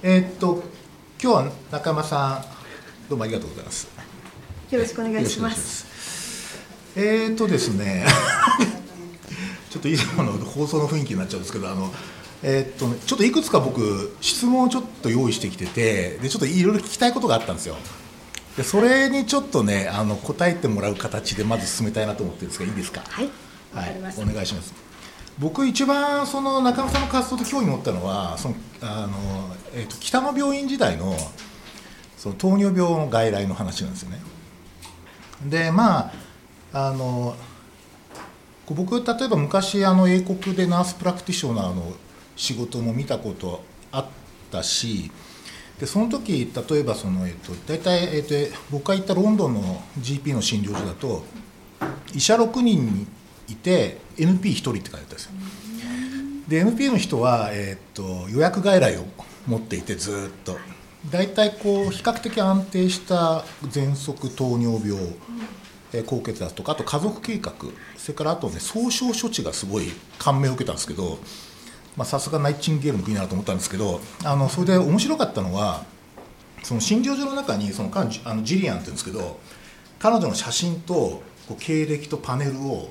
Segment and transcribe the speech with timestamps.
[0.00, 0.62] えーっと
[1.20, 2.44] 今日は中山さん
[3.08, 3.88] どうもありがとうございます。
[4.70, 6.56] よろしくお願いします。
[6.94, 8.06] えーっとですね、
[9.70, 11.92] ちょっといつもの放送の雰囲気になっちゃうんですけど、あの
[12.44, 17.74] えーっとねちょっといくつか僕質問をちょっと用意してきてて、でちょっといろいろ聞きたいことがあったんですよ。
[18.56, 23.02] でそれにちょっとねあの答えてもらう形でまず進めたいなと思ってるんですがいいですか？
[23.08, 23.24] はい。
[23.74, 23.96] わはい。
[24.00, 24.72] お願いします。
[25.40, 31.14] 僕一番その中野さんの活動と興味持ったのはそのあの、えー、と北の病院時代の
[32.16, 34.18] その糖尿病の外来の話なんですよね。
[35.46, 36.10] でま
[36.72, 37.36] ああの
[38.66, 41.92] 僕例えば昔あの英国でナースプラクティショナーの
[42.36, 43.62] 仕事も見たこと
[43.92, 44.06] あっ
[44.50, 45.10] たし
[45.78, 48.34] でその時例えばその、えっと大体、えっと、
[48.70, 51.22] 僕が行ったロンドンの GP の診療所だと
[52.14, 53.06] 医者6人に
[53.48, 55.32] いて NP1 人って書いてあったんですよ。
[56.48, 59.04] で NP の人は、えっと予約外来を
[59.46, 60.56] 持っていてずっと。
[61.10, 64.98] 大体こう比較的安定した喘息糖尿病、
[65.92, 67.52] え高血圧とかあと家族計画。
[67.96, 71.18] それからあとね総称処置がすごい感銘を受けたんですけど
[72.04, 75.84] さすがナイチンゲールの国だなと思ったんですけどあのそれで面白かったのは
[76.62, 79.38] その診療所の中にそのあのジリアンって言うんですけど
[79.98, 82.88] 彼女の写真とこう経歴とパネルを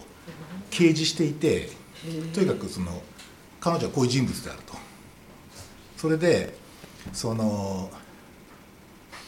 [0.70, 1.70] 掲示していて
[2.34, 3.02] とにかくその
[3.60, 4.74] 彼女はこういう人物であると。
[5.98, 6.56] それで
[7.14, 7.90] その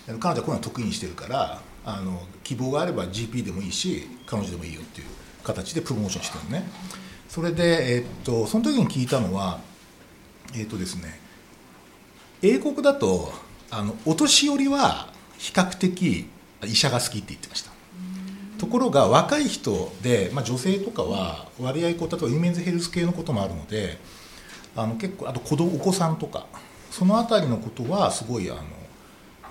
[0.05, 5.07] 彼女はこういうのを得意にしてるからあの希望があれば GP でもいいし彼女でもいいよっていう
[5.43, 6.69] 形でプロモーションしてるのね。
[7.27, 9.59] それで、えっとその時に聞いたのは
[10.55, 11.19] えっとですね
[12.41, 13.31] 英国だと
[13.71, 16.27] あのお年寄りは比較的
[16.65, 17.68] 医者が好きって言ってました
[18.59, 23.97] ところが若い人で、まあ、女性とかは割合こう例えばウィメンズヘルス系のこともあるので
[24.75, 26.45] あの結構あと子供お子さんとか
[26.91, 28.61] そのあたりのことはすごいあの、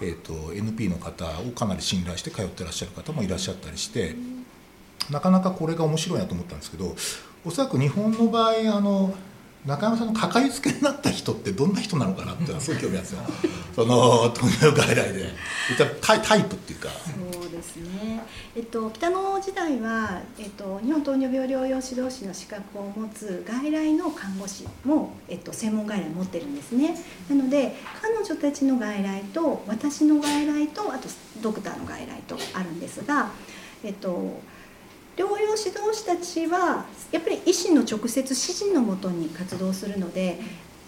[0.02, 4.14] えー、と NP の方をかなり信頼して通ってらっしゃる方もいらっしゃったりして
[5.10, 6.94] なかなかこれが面白いなと思ったんですけど
[7.46, 9.14] おそらく日本の場合あの
[9.66, 13.20] 中山さんのかかりつけになった人ってどんな人なのかなっていうのはすごい興味あるんですよ
[13.74, 15.34] その糖尿病外来で
[16.00, 16.88] タイタイプっていうか。
[16.88, 18.22] そうですね。
[18.56, 26.96] えっと北の時代はえっと日本糖尿病療養指導士の資格を持つ外来の看護師もえっと専門外来持ってるんですね。
[27.28, 31.08] なので彼女たちの外来と私の外来とあと
[31.42, 33.30] ドクターの外来とあるんですが、
[33.82, 34.40] えっと。
[35.18, 40.38] 療養指導士たちはやっぱり医師の直接指示のもとに活動するので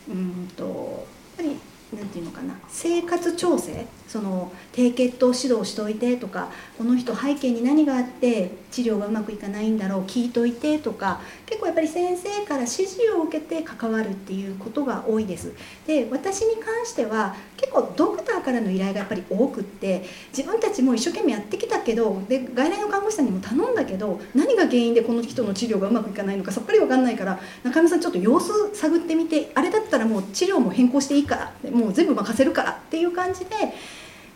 [0.09, 1.59] うんとやっぱり
[1.97, 2.55] なんていうのかな。
[2.69, 3.87] 生活調整。
[4.11, 15.53] その低血糖指導しといてとかこの人背景に何があって治療がうまくいかないんだろう聞いといてとか結構やっぱり先生から指示を受けて関わるっていうことが多いです。
[15.87, 20.05] で私に関しては結構ドクターからの依頼がやっぱり多くって
[20.37, 33.57] 自分たちも一生懸命やってきたけどで外来の看護師さんにも頼んだけど何が原因でこの人の治療がうまくいかないのかさっぱり分かんないから中山さんちょっと様子探ってみてあれだったらもう治療も変更していいからもう全部任せるからっていう感じで。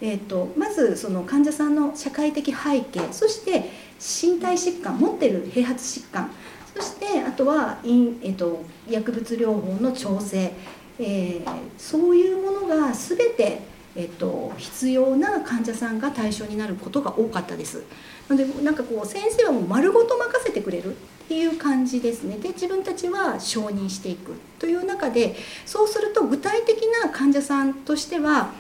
[0.01, 6.31] えー、とまずその患者さんの社会的背景そして身体疾患持ってる併発疾患
[6.75, 10.53] そしてあとは、えー、と薬物療法の調整、
[10.99, 11.45] えー
[11.79, 13.61] そういうものが全て、
[13.97, 17.83] えー、と必要な患者さんが対象になることが多かったです。
[18.29, 22.37] なのでなんかこう先生はもう丸ごと任せてくれるっていう感じですね。
[22.37, 28.53] で自分たちは承認していくという中でそうすると具体的な患者さんとしては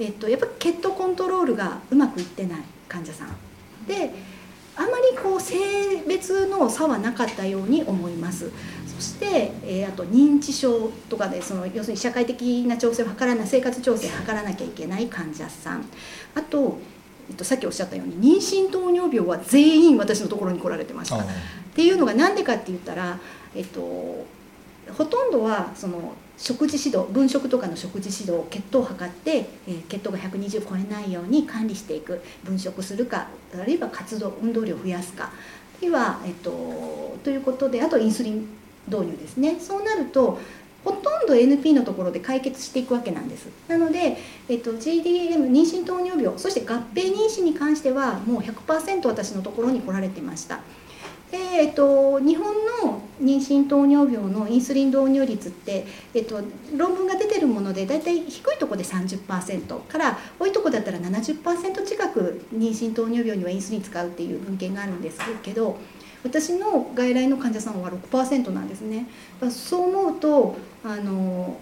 [0.00, 3.28] えっと、やっぱ血糖コントロールがうまくいってない患者さん。
[3.86, 4.10] で
[4.76, 5.58] あまりこう性
[6.08, 8.50] 別の差はなかったように思います。
[8.96, 15.84] そして、えーあと認知症とかでその要するに社会的な調整を図らない生活調整を図らなきゃいけない患者さん。
[16.34, 16.78] あと、
[17.28, 21.18] えっと、さっきおっしゃったように妊娠糖尿病は全員私のところに来られてました。
[21.80, 23.18] っていうのが何でかって言ったら、
[23.54, 33.28] えっと、ほとんどはその食事指導分食とかの食事指導血糖を測って、えー血糖が120超えないように管理していく分食するか
[33.58, 35.30] あるいは活動運動量を増やすかあ
[35.80, 38.46] るいは、えっと、ということであとインスリン
[38.86, 39.58] 導入ですね。
[39.58, 40.38] そうなると
[40.84, 43.48] ほとんど NP のところで解決していくわけなんです。
[43.68, 44.18] なので、
[44.50, 50.60] えっと、GDM 妊娠糖尿病そして合併妊娠に関してはもう100%私のところに来られてました。
[51.30, 56.40] で、えっと、日本の妊娠糖尿病のインスリン導入率って、えっと、
[56.76, 65.78] 論文が出てるもので大体低いところで30%から多いところだったら70%近く妊娠糖尿病にはインスリン使うっていう文献があるんですけど
[66.24, 69.06] 私の外来の患者さんは6%なんですね。
[69.50, 71.56] そう思うとあの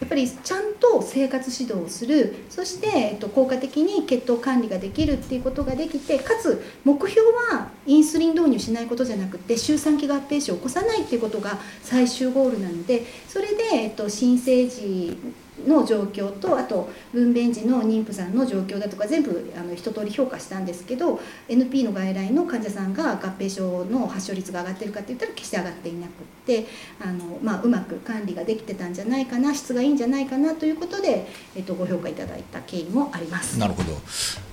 [0.00, 2.34] やっぱりちゃんと生活指導をする。
[2.50, 15.16] そして、えっと、効果的に血糖管理ができるっていうことができてかつ目標はインスリン導入しないことじゃなくて周産期合併症を起こさないっていうことが最終ゴールなのでそれで、えっと、新生児
[15.66, 26.12] の状況とあと分娩時の妊婦さんの状況だとか全部あの一通り評価したんですけど NP の外来の患者さんが合併症の発症率が上がってるかって言ったら決して上がっていなくっ
[26.46, 26.66] て
[27.00, 33.58] あの、まあ、うまく管理ができてたんじゃないかな質がいいんじゃないかなということで、えっと、ご評価いただいた経緯もあります。
[33.58, 33.98] なるほど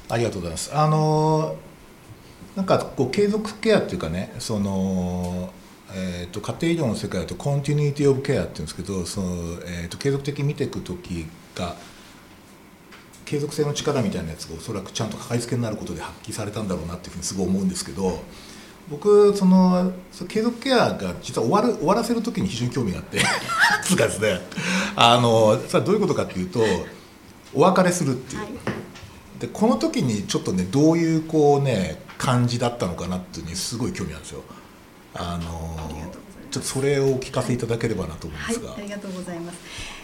[0.10, 1.56] ありがとうございますあの
[2.56, 5.54] なんかこう継続ケアっていうかねその
[5.94, 9.28] えーと、家庭医療の世界だと continuity of care っていうんですけどその、
[9.66, 11.26] えーと、継続的に見ていく時
[11.56, 11.76] が
[13.26, 18.24] 継続性の力みたいなやつがおそらくちゃんとかかりつけになることで発揮されたんだろうなっていうふうにすごい思うんですけど
[18.90, 19.94] 僕その
[20.28, 23.20] 継続ケアが実は終わる終わらせる時に非常に興味があって
[23.86, 24.42] つうかですね
[24.96, 26.64] あのさどういうことかっていうと
[27.54, 28.42] お別れするっていう。
[28.42, 28.52] はい、
[29.40, 34.44] でこの時にちょっとねどういうこうね感じだったのかなっていうのにすごい興味あるんですよ。
[35.14, 35.78] あの
[36.52, 40.00] ちょっとそれをお聞かせいただければなと思うんですが、はい、ありがとうございます。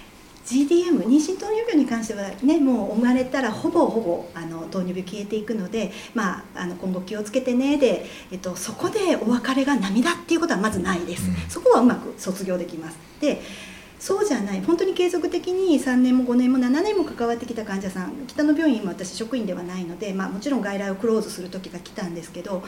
[0.45, 12.97] GDM 妊娠糖尿病に関してはねもう生まれたらほぼほぼあの糖尿病消えていくので、まあ、あの今後気をつけてねで、えっと、そこでお別れが涙っていうことはまずないです、うん、そこはうまく卒業できます。
[13.19, 13.41] で
[13.97, 14.61] そうじゃない。
[14.61, 22.61] 本当に継続的に3年も5年も7年も関わってきた患者さん北野病院も私職員ではないので、まあ、もちろん外来をクローズする時が来たんですけど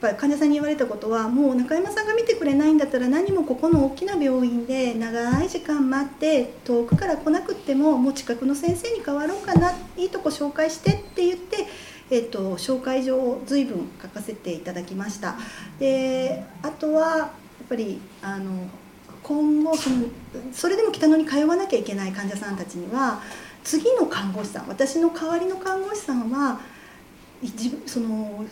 [0.00, 11.66] ぱり患者さんに言われたことはもう中山さんが見てくれないんだったら何もここの大きな病院で長い時間待って遠くから来なくってももう近くの先生に代わろうかないいとこ紹介してって言って、
[12.10, 15.36] えーと、紹介状を随分書かせていただきました。
[15.78, 17.30] であとはやっ
[17.68, 18.68] ぱりあの
[19.22, 20.06] 今後その
[20.52, 23.20] それでも北野に通わなきゃいけない患者さんたちには
[23.64, 26.60] 次の看護師さん私の代わりの看護師さんは
[27.42, 28.44] 自分その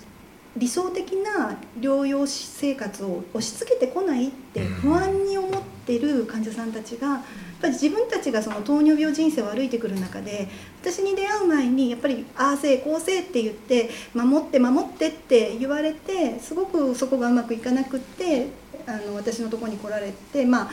[0.56, 7.20] 理想的な療養生活を押し付けてこないって不安に思ってる患者さんたちがやっ
[7.60, 10.48] ぱり自分たちがその糖尿病人生を歩いてくる中で
[10.80, 18.48] 私に出会う前にやっぱりああせいこうせいって言って守って守ってって言われてすごくそこがうまくいかなくって
[18.86, 20.70] あの私のとこに来られてまあ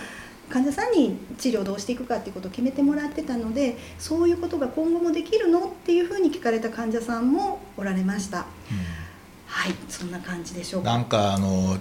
[0.50, 8.40] 患者さんに治療どうしていくかっていうことを決めてもらってたのでそういうことが今後もできるのっていうふうに聞かれた患者さんもおられました。
[8.40, 9.03] うん
[9.54, 10.90] はいそんな感じでしょうか。
[10.90, 11.78] なんかあの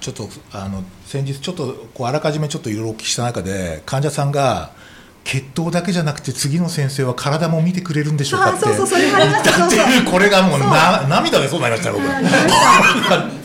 [0.00, 4.72] ちょっとあの先日ちょっとこうあらかじめちょっといろいろお聞きした中で患者さんが
[5.24, 12.02] 血糖だけじゃなくて次の先生は体も見てくれるんでしょうかって言ったっていうこれがもうな涙でそうなりました僕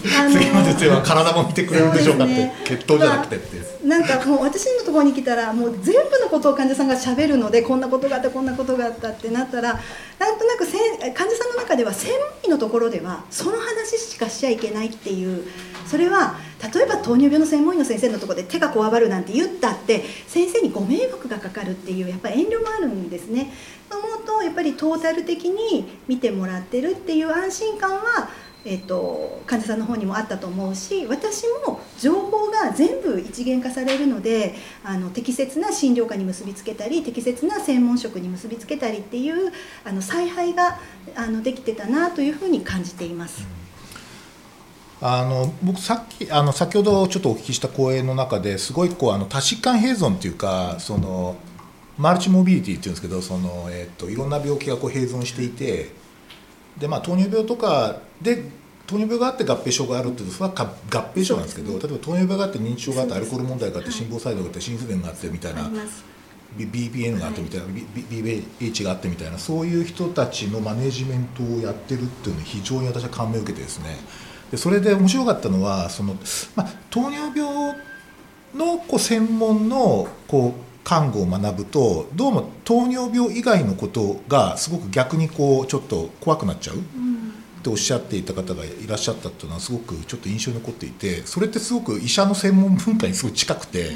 [0.02, 9.80] 次の先生は体も見てくれるんでしょうかって、ね、血糖じゃなくてって、まあ、なんかもう私のところに来たらもう全部のことを患者さんがしゃべるのでこんなことがあったこんなことがあったってなったら
[10.20, 10.78] なんとなくせ
[11.14, 15.46] 患者さんの中では専門医のところではその話しかしちゃいけないっていう
[15.88, 16.36] それは
[16.74, 23.52] 例えば糖尿病の専門医の先生のところで手がこわばるなんて言ったって先生にご迷惑がかかるっていうやっぱり遠慮もあるんですね。
[23.90, 28.30] と思うとやっぱりトータル的に見てもらってるっていう安心感は
[28.64, 34.54] えーと、患者さんの方にもあったと思うし私も情報が全部一元化されるので
[34.84, 39.52] あの適切な診療科に結びつけたり適切な専門職に結びつけたりっていう
[39.84, 40.80] あの采配が
[41.16, 43.48] あのできてたなというふうに感じています。
[45.04, 51.38] あの僕さっきあの先ほどちょっとお聞きした講演の中ですごいこうあの多疾患併存っていうかその
[51.98, 55.90] マルチモビリティっていうんですけどその、えーと、いろんな病気がこう併存していて
[56.78, 58.44] で、まあ、糖尿病とかで
[58.88, 60.66] 糖尿病があって合併症があるっていうそれは合
[61.14, 65.70] 併症なんですけど、ね、例えば糖尿病があって認知症があってアルコール問題があって心房細動があって心不全があってみたいな。
[66.58, 73.96] BPN があってみたいな、はい、BBH があってみたいなそういう人たちのマネジメントをやってるっていうのに非常に私は感銘を受けてですね。
[74.52, 76.16] でそれで面白かったのはその、
[76.58, 77.78] まあ、糖尿病
[78.54, 86.78] のこう専門のこう看護を学ぶとどうも糖尿病以外のことがすごく逆にこうちょっと怖くなっちゃう、
[87.62, 93.92] っておっしゃっていた方がいらっしゃったっていうのはすごくちょっと印象に残っていてそれってすごく医者の専門文化にすごい近くて。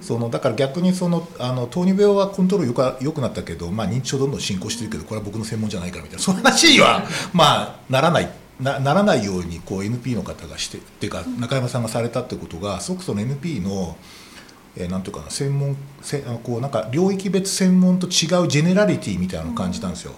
[0.00, 7.04] そのだから逆にそのあの糖尿病はコントロールよくよくなったけど、まあ、認知症どんどん進行してるけどこれは僕の専門じゃないからみたいなそういう話には
[7.34, 8.30] まあならない
[8.60, 13.96] なならないようにこう NP の方がしてっていうか中山さんがされたってことがすごくその NP の、
[14.74, 20.12] えー、なんていうかな専門せこうなんか領域別専門と違うジェネラリティみたいなのを感じたんですよ。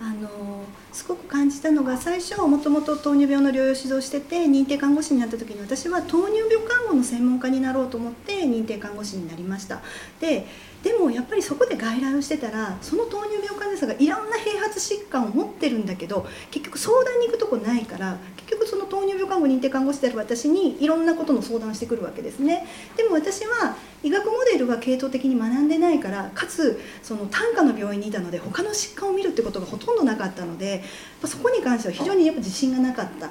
[0.00, 0.64] うん、あの
[0.96, 9.82] すごく感じたのが最初もともと糖尿病の療養指導してて認定看護師になった時に私は糖尿病看護の専門家になろうと思って認定看護師になりました。
[10.20, 10.46] で
[10.82, 22.66] でもやっぱりそこで外来をしてたらその糖尿病患者さんがいろんな併発疾患を持ってるんだけど結局相談に行くとこないから結局その糖尿病看護認定看護師である私にいろんなことの相談してくるわけですね。
[22.96, 30.84] でも私は医学モデルは系統的に学んでないからかつその単価の病院にいたので他の疾患を見るってことがほとんどなかったので
[31.24, 33.30] そこに関しては非常にやっぱ自信がなかった。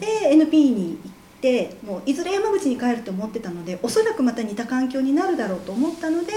[0.00, 6.32] で NP に行ってもういずれ山口に帰ると思ってたのでおそらくまた似た環境になるだろうと思ったので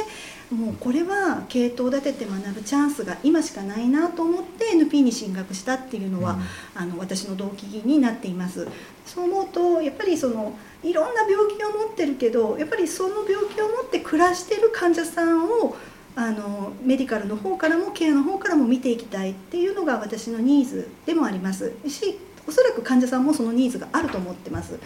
[0.51, 8.67] もうこれは系統立てて学ぶチャンスが今しかないなと思って NP に進学したっていうのは、うん、あの私の動機になっています。
[9.05, 15.75] そう思うとやっぱりそのいろんな病気を持ってるけどやっぱりその病気を持って暮らしてる患者さんを
[16.17, 21.73] あのメディカルの方からもケアの方からも見ていきたいっていうのが私のニーズでもあります。
[21.87, 24.79] しおそらく患者さんもそのニーズがあると思ってます。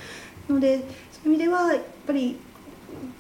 [0.50, 0.80] ので
[1.14, 2.36] そういう意味ではやっぱり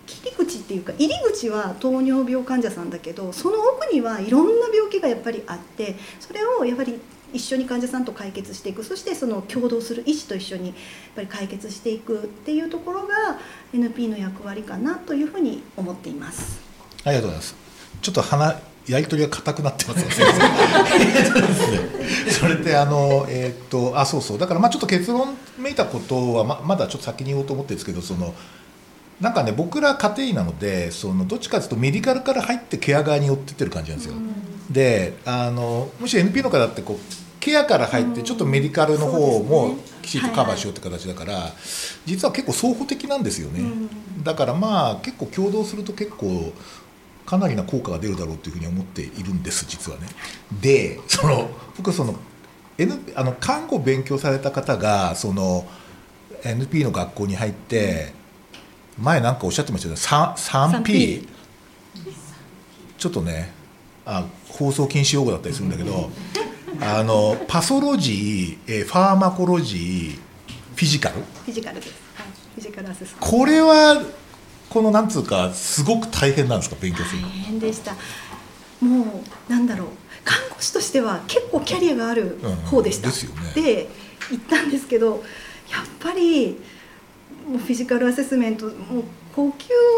[0.06, 7.00] 切り口っていうか入り口は糖尿病患者さんだけどその奥にはいろんな病気がやっぱりあってそれをやはり
[7.32, 8.84] 一緒に患者さんと解決していく。
[8.84, 10.75] そしてその共同する医師と一緒にやっ
[11.15, 13.39] ぱり解決していくっていうところが
[13.74, 16.60] NP の役割かなというふうに思っています。
[17.06, 17.71] ありがとうございます。
[18.01, 18.55] ちょっと話
[18.88, 20.05] やり取りが硬くなってます
[22.39, 24.38] それってあのえー、っとあそうそう。
[24.39, 28.34] だからまあちょっと結論めいたことはままだちょっと先に言おうと思ってるんですけどその
[29.20, 41.51] なんかね僕ら家庭医なのでそのどっちかというとメディカルから入ってケア側に寄ってってる感じなんですよ、うん、であのむしろ NP の方ってこうケアから入ってちょっとメディカルの方もきちっとカバーしようって形だから、
[42.05, 43.62] 実は結構双方的なんですよね、
[44.24, 46.53] だからまあ結構共同すると結構
[47.25, 50.08] かなりな効果が出るだろうというふうに思っているんです実はね。
[50.62, 52.16] でその僕その,、
[52.78, 55.66] N、あの看護を勉強された方がその
[56.44, 58.13] NP の学校に入って
[59.00, 61.28] 前なんかおっしゃってましたけど 3P, 3P
[62.98, 63.51] ちょっとね
[64.06, 66.10] あ放送禁止用語だったりするんだけど
[66.82, 70.32] あのパソロジー、えファーマコロジー
[70.75, 71.16] フィジカル？
[71.16, 74.01] フィジカルです、はい、フィジカルアセスこれは
[74.72, 77.92] このなんつうかすごく大変なんですか勉強する大変でした。
[78.80, 79.88] もうなんだろう
[80.24, 83.51] 看護師としては結構キャリアがある方でした、うん、ですよね。
[83.54, 83.90] で
[84.32, 85.22] 行ったんですけどやっ
[86.00, 86.58] ぱり
[87.46, 89.04] もうフィジカルアセスメントもう
[89.36, 89.51] 呼吸音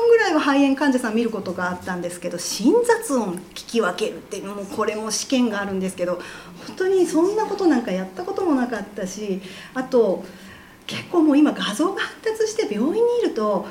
[0.09, 6.19] ぐらいは肺炎患者さん見ることがあったんですけど心雑音聞き分けるっていうもうこれも試験があるんですけど
[6.65, 9.39] 本当にそんなことなんかやったこともなかったし
[9.75, 10.23] あと
[10.87, 13.67] 結構もう今画像が発達して病院にいると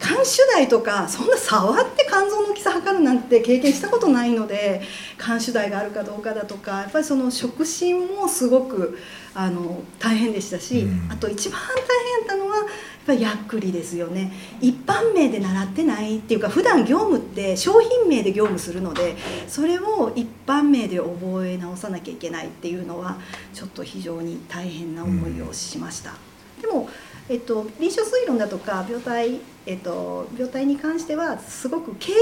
[0.00, 4.80] 肝主台とかそんな触って肝臓の大きさ測るなんて経験したことないので
[5.18, 8.98] 肝主台があるかどうかだとかやっぱりその触診もすごく
[9.34, 11.76] あの大変でしたし、うん、あと一番大
[12.18, 12.66] 変だったのはやっ
[13.06, 14.32] ぱりやっくりですよね。
[14.60, 23.18] 一般名で習ってないっていうか普段業務って商品名で業務するのでそれを一般名で覚え直さなきゃいけないっていうのは
[23.54, 26.14] ちょっと非常に大変な思いをしました。
[26.56, 26.88] うん、でも
[27.30, 32.20] えっと、臨床推論だとか病態、えっと、病態に関してはすごく経験が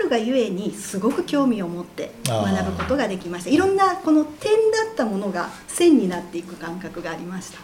[0.00, 3.50] あるがゆえにすごく興味を持って学ぶことができました。
[3.50, 7.60] いろんなこの点だったものが線になっていく感覚がありました。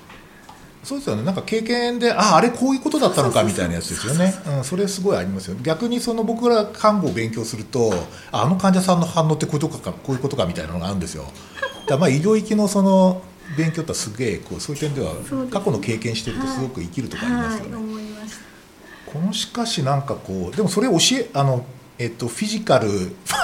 [0.84, 1.24] そうですよね。
[1.24, 4.32] なんか経験であああれこういうことだったのかみたいなやつですよね。
[4.62, 5.56] それすごいありますよ。
[5.60, 7.92] 逆にその僕ら看護を勉強すると
[8.30, 11.24] あの患者さんの反応ってこういうことかこういうことかみたいなのがあるんですよ。
[11.88, 13.20] だまあ医療域のその
[13.58, 15.12] 勉強ってすげえこうそういう点では
[15.50, 18.03] 過去の経験してるとすごく生きるとかありますよね。
[19.14, 21.64] このしかしなんかこうでもそれ教えあの
[21.98, 22.88] えっとフィジカル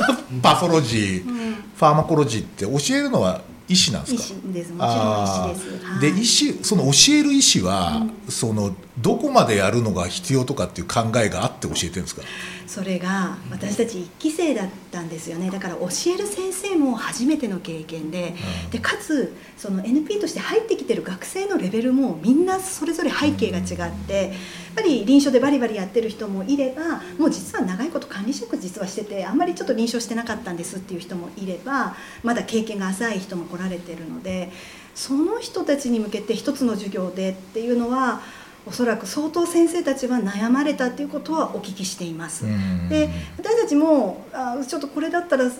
[0.42, 4.22] パソロジー、うん、ファーマコロジーって教えるのは医師なんですか？
[4.22, 4.72] 医師です。
[4.72, 5.84] もちろん医師です。
[5.86, 12.22] はい、で医師その教える医師は、うん、そのどこまでやるのが必要とかっていう考えがあって教えてるんですか？
[12.66, 18.34] それが私たち1期生だったんですよねだから教える先生も初めての経験で
[18.64, 24.32] うん、でかつその NP として入ってきてる学生のレベルもみんなそれぞれ背景が違って、
[24.74, 34.50] ぱり臨床でバリバリやってる人もいればもう実は長いこと管理職実はしててあんまりちょっと臨床してなかったんですっていう人もいればまだ経験が浅い人も来られてるので
[34.94, 38.20] その人たちに向けて一つの授業でっていうのは
[38.66, 42.44] おそらく相当先生たちは悩まれたということはお聞きしています。
[42.88, 43.08] で
[43.38, 45.50] 私たちもあちょっとこれだったら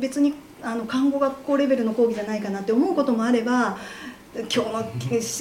[0.00, 3.78] 別にあの看護学校レベルの講義じゃないかなって思うこともあれば
[4.34, 4.82] 今日の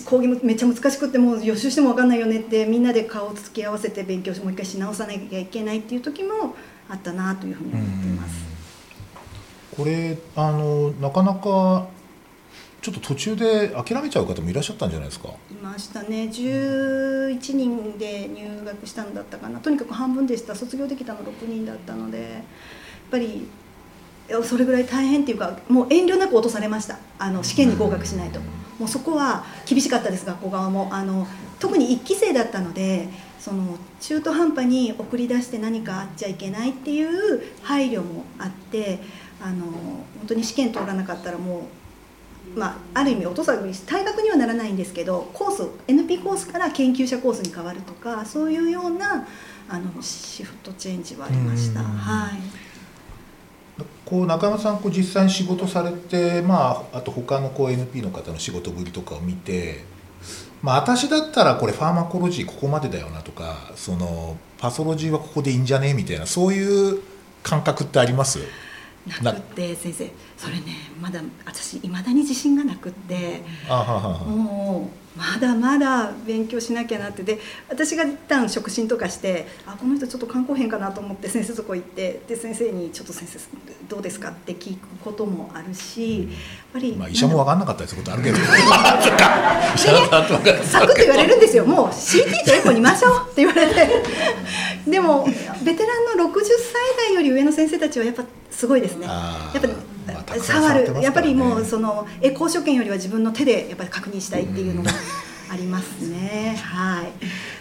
[0.05, 6.55] 講義もめっちゃ難しくってもう予習しても分かんないよねってみんなで顔を突き合わせて勉強もう一回し直さなきゃいけないっていう時も
[6.89, 8.51] あったなというふうに思っています。
[9.77, 11.87] これあのなかなか
[12.81, 15.29] ちょっと途中で諦めちゃう方もいらっしゃったんじゃないですか？
[15.49, 16.23] いましたね。
[16.29, 19.59] 11人で入学したんだったかな。
[19.59, 20.53] とにかく半分でした。
[20.53, 22.41] 卒業できたの6人だったのでやっ
[23.09, 23.47] ぱり
[24.43, 26.99] それぐらい大変っていうかもう遠慮なく落とされました。
[27.19, 28.41] あの試験に合格しないと、
[28.81, 30.89] もうそこは厳しかったです学校側も。
[30.91, 31.27] あの
[31.59, 33.07] 特に1期生だったので
[33.39, 38.99] その中途半端に送り出して何かあっちゃいけないっていう配慮もあって
[39.39, 41.67] あの本当に試験通らなかったらも
[42.55, 49.27] う、まあ、ある意味落とさずに退学にはならないんですけどコース NP コースから研究者コースに変わるとかそういうような
[49.69, 51.81] あのシフトチェンジはありました。
[51.83, 52.70] はい
[54.11, 59.85] こう中山さんこう実際に仕事されて、まあ、あと他のこう NP の方の仕事ぶりとかを見て、
[60.61, 65.93] まあ、私だったらこれファーマコロジーここまでだよなとかそのパソロジーはここでいいんじゃね？
[65.93, 66.99] みたいなそういう
[67.41, 68.39] 感覚ってあります？
[69.23, 70.11] なくって先生。
[70.37, 73.41] それねまだ私いまだに自信がなくって。
[73.69, 77.23] もうまだまだ勉強しなきゃなって。
[77.23, 77.37] で
[77.69, 83.39] 私が一旦触診とかしてあこの人ちょっと肝硬変かなと思って先生そこ行ってで先生に「ちょっと先生
[83.89, 86.29] どうですか?」って聞くこともあるし、やっ
[86.73, 88.37] ぱり、まあ、医者も分かんなかったりすることあるけど。
[90.63, 93.89] サクッと 言われるんですよ「もう CT とエコにましょう」って言われて。
[94.87, 95.27] でも
[95.63, 96.47] ベテランの60歳
[97.07, 99.05] 代より上の先生たちはやっぱすごいですね。
[99.05, 99.67] やっぱ
[100.35, 104.91] り触る、ね、やっぱりもうそのエコー所見よりは自分の手でやっぱり確認したいっていうのが
[105.51, 106.57] ありますね。
[106.63, 107.11] はい。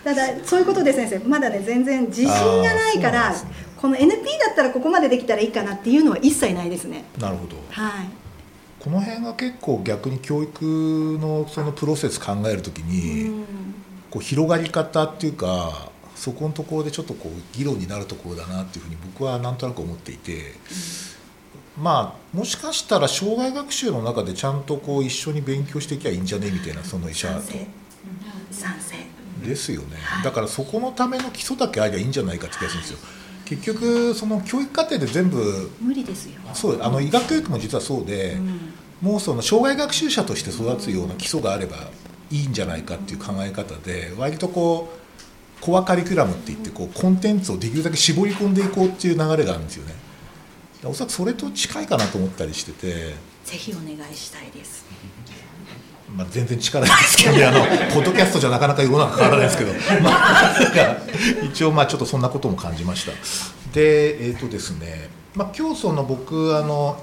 [0.05, 3.35] ただそういうことで先生まだね全然自信がないから
[3.77, 7.05] この NP だったらここまでできたらいいかなっていうのは一切ないですね。
[7.19, 7.57] なるほど。
[7.71, 8.09] はい。
[8.79, 13.45] この辺が結構逆に教育のそのプロセス考えるときに、
[14.11, 20.33] こう広がり方っていうかそこのところでちょっとこう議論になるところだなっていうふうに僕はなんとなく思っていて。
[20.35, 21.10] うん
[21.79, 27.41] まあもしかしたら障害学習の中でちゃんとこう一緒に勉強していきゃいいんじゃねみたいなその医者と。
[28.51, 28.97] 賛成。
[29.47, 32.99] ですよね、だからそこのための基礎だけありゃいいんじゃないかって気がするんですよ。
[33.47, 36.41] 結局その教育課程で全部無理ですよ。
[36.53, 41.77] そうあの医学教育も実はそうで、うん、もうその障害学習者として育つような基礎があれば
[42.31, 49.95] いいんじゃないかっていう考え方で割とこうコアカリキュラムっていってこうコンテンツをできるだけ絞り込んでいこうっていう流れがあるんですよね
[50.85, 53.15] おそらくそれと近いかなと思ったりしてて。
[53.45, 54.85] ぜひお願いしたいです。
[56.17, 57.45] まあ、全然力ないですけどね。
[57.45, 57.59] あの
[57.95, 60.57] ポッドキャストじゃなかなか世の中変わらないですけど、まあ、
[61.45, 63.13] 一応まあちょっとそんなことも感じました。
[63.73, 67.01] でえっ、ー、とですね、まあ、今日その僕あの、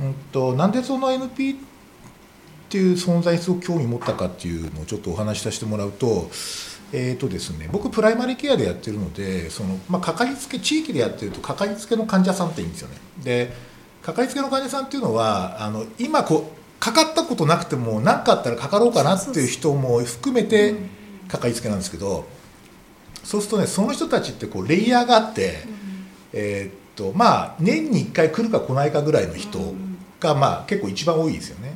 [0.00, 1.58] うんと、なんでその NP っ
[2.70, 6.30] ていう存在にすごく興味持ったかっていうのをちょっとお話しさせてもらうと
[6.92, 12.96] えーとですね、僕プライマリケアでやってるのでその、まあ、かかりつけ地域でやってるとかかりつけの患者さんっていいんですよね。
[13.24, 13.52] で
[14.02, 20.74] かかりつけの患者さんっていうのはあの今こうかかったことなくても何かあったらかかろうかなっていう人も含めて
[21.28, 22.26] かかりつけなんですけど
[23.24, 25.60] そうするとねその人たちってこうレイヤーがあって、
[26.32, 29.60] えー、っとまあ年に1回来るか来ないかぐらいの人
[30.20, 31.72] が、まあ、結構一番多いですよね。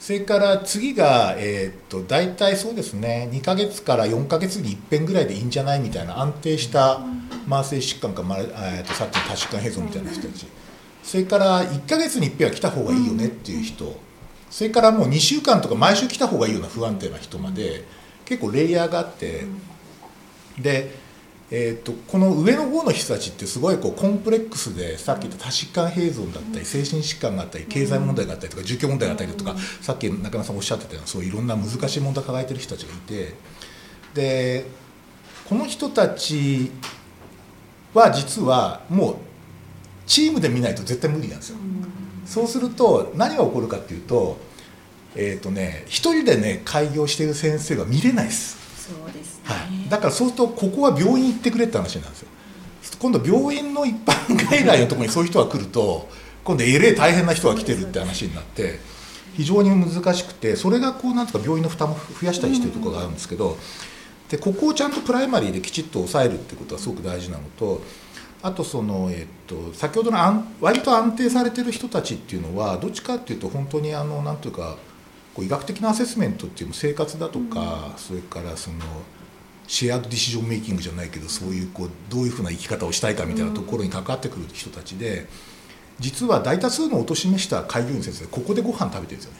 [0.00, 3.28] それから次が、えー、っと大体そうですね。
[3.32, 7.00] 2か月から4か月に一遍ぐらいでいいんじゃないみたいな安定した
[7.46, 10.46] 慢性疾患か、まえー、っとさっきの多疾患閉塞みたいな人たち。
[11.02, 13.94] それから1か月に一遍は来た方がいいよねっていう人。
[14.50, 17.84] それからもう2週間とか毎週来た方がいいような不安定な人まで
[18.24, 19.44] 結構レイヤーがあって。
[20.58, 20.94] で
[21.52, 33.34] えーと、この上の方の人たちってすごいこうコンプレックスでさっき言った多疾患併存だったり精神疾患があったり経済問題があったりとか住居問題があったりとかさっき中山さんおっしゃってたようなそういろんな難しい問題を抱えてる人たちがいて。
[34.14, 34.64] で
[35.48, 36.70] この人たち
[37.92, 39.16] は実はもう
[40.06, 41.56] チームで見ないと絶対無理なんですよ。
[42.24, 44.38] そうすると何が起こるかっていうと,、
[45.16, 48.58] えーとね、一人でね開業している先生が見れないです。
[48.88, 49.29] そうですはい、
[49.88, 52.28] だからそうするとここは病院行ってくれって話なんですよ。
[52.98, 56.08] 今度病院の一般外来のところにそういう人が来ると
[56.44, 58.78] 今度えれえ大変な人が来てるって話になって
[59.34, 63.56] 非常に難しくてそれがこうなんとか病院の負担を増やしたりしてるところがあるんですけど
[64.28, 67.82] でここをちゃんとプライマリーできちっと抑えるってことはすごく大事なのと
[68.42, 74.76] あとその、えっと、先ほどの安割と安定されてる人たちっていうのはどっちかっていうと本当にあのなんというか
[75.34, 78.78] こう医学的なアセスメントっていうの生活だとか、それからその
[79.70, 85.28] シェアードディシジョンメイキングじゃないけどそういうこうどういうふうな生き方をしたいかみたいなところに関わってくる人たちで
[86.00, 89.38] 実は大多数のお年めした開業員先生ここでご飯食べてるんですよね。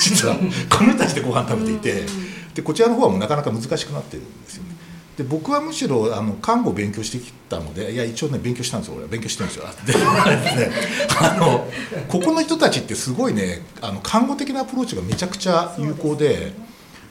[0.00, 0.36] 実は。
[0.70, 2.06] この人たちでご飯食べていて
[2.54, 4.70] でこちらの方はもうなかなか難しくなってるんですよね。
[5.18, 9.10] で僕はむしろあの看護を勉強してきたのでいや一応ね勉強したんですよ俺は。
[9.10, 9.66] 勉強してるんですよ。
[9.86, 10.72] でね
[11.20, 11.68] あの
[12.08, 16.54] ここの人たちってすごいねあの看護的なアプローチがめちゃくちゃ有効で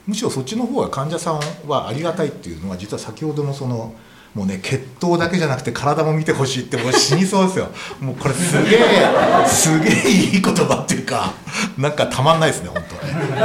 [0.09, 3.93] むしろそっちの方が患者さんはありがたいっていうのは実は先ほどのその
[4.33, 7.67] もうね血統だけじゃなくて体も見てほしいってもう死にそうですよ。
[7.99, 11.33] もうこれすげえすげえいい言葉っていうか
[11.77, 12.95] なんかたまんないですね本当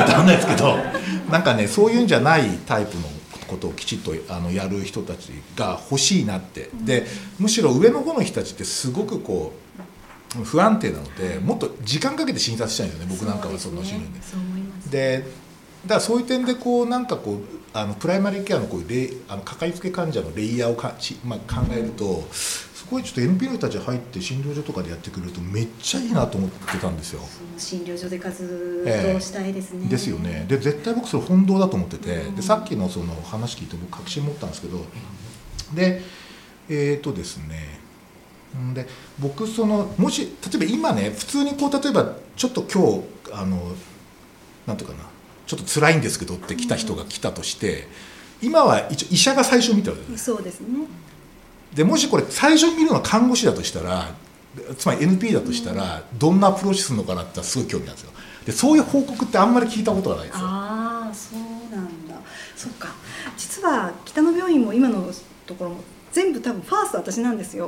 [0.06, 0.74] たまんないですけど
[1.30, 3.02] なんかねそういうんじゃないタイプの
[3.46, 6.70] ことをきちっとあのやる人たちが欲しいなって。
[6.72, 7.06] で
[7.38, 9.52] むしろ上の方の人たちってすごくこ
[10.40, 14.20] う不安定なのでもっと時間かけて診察したいんですよね僕なんかはその死ぬんで。
[14.90, 15.43] で
[15.84, 17.38] だからそういう点でこうなんかこう
[17.72, 27.20] あのプライマリーケアのこうレあのかかりつけ患者のレイヤーをかち、まあ、考えると、すごいちょっと NPO たち入って診療所とかでやってくれるとめっちゃいいなと思ってたんですよ。
[27.58, 29.80] 診療所で活動したいですね。
[29.82, 30.46] えー、ですよね。
[30.48, 34.84] で絶対僕それ本当だと思ってて、でさっきのその話聞いて僕確信持ったんですけど、
[35.74, 36.00] で
[36.68, 37.80] えっ、ー、とですね。
[38.72, 38.86] で
[39.18, 43.74] 僕そのもし例えば今ね普通にこう例えばちょっと今日あの
[44.66, 45.13] なんていうかな
[45.46, 47.86] ちょっと辛いんですけどって来た人が来たとして
[48.42, 50.66] 今は一応医者が最初見たわけですそうですね。
[51.74, 54.14] でもしこれ最初に見るのは看護師だとしたら
[54.78, 58.12] つまり NP だとしたらどんなアプローチするのかなってすごい興味なんですよ。
[58.46, 60.46] でそういう報告ってあんまり聞いたことがないですよ。
[60.46, 62.14] ああそうなんだ。
[62.56, 62.88] そっか。
[63.36, 65.10] 実は北野病院も今の
[65.46, 65.80] ところも
[66.12, 67.66] 全部多分ファースト私なんですよ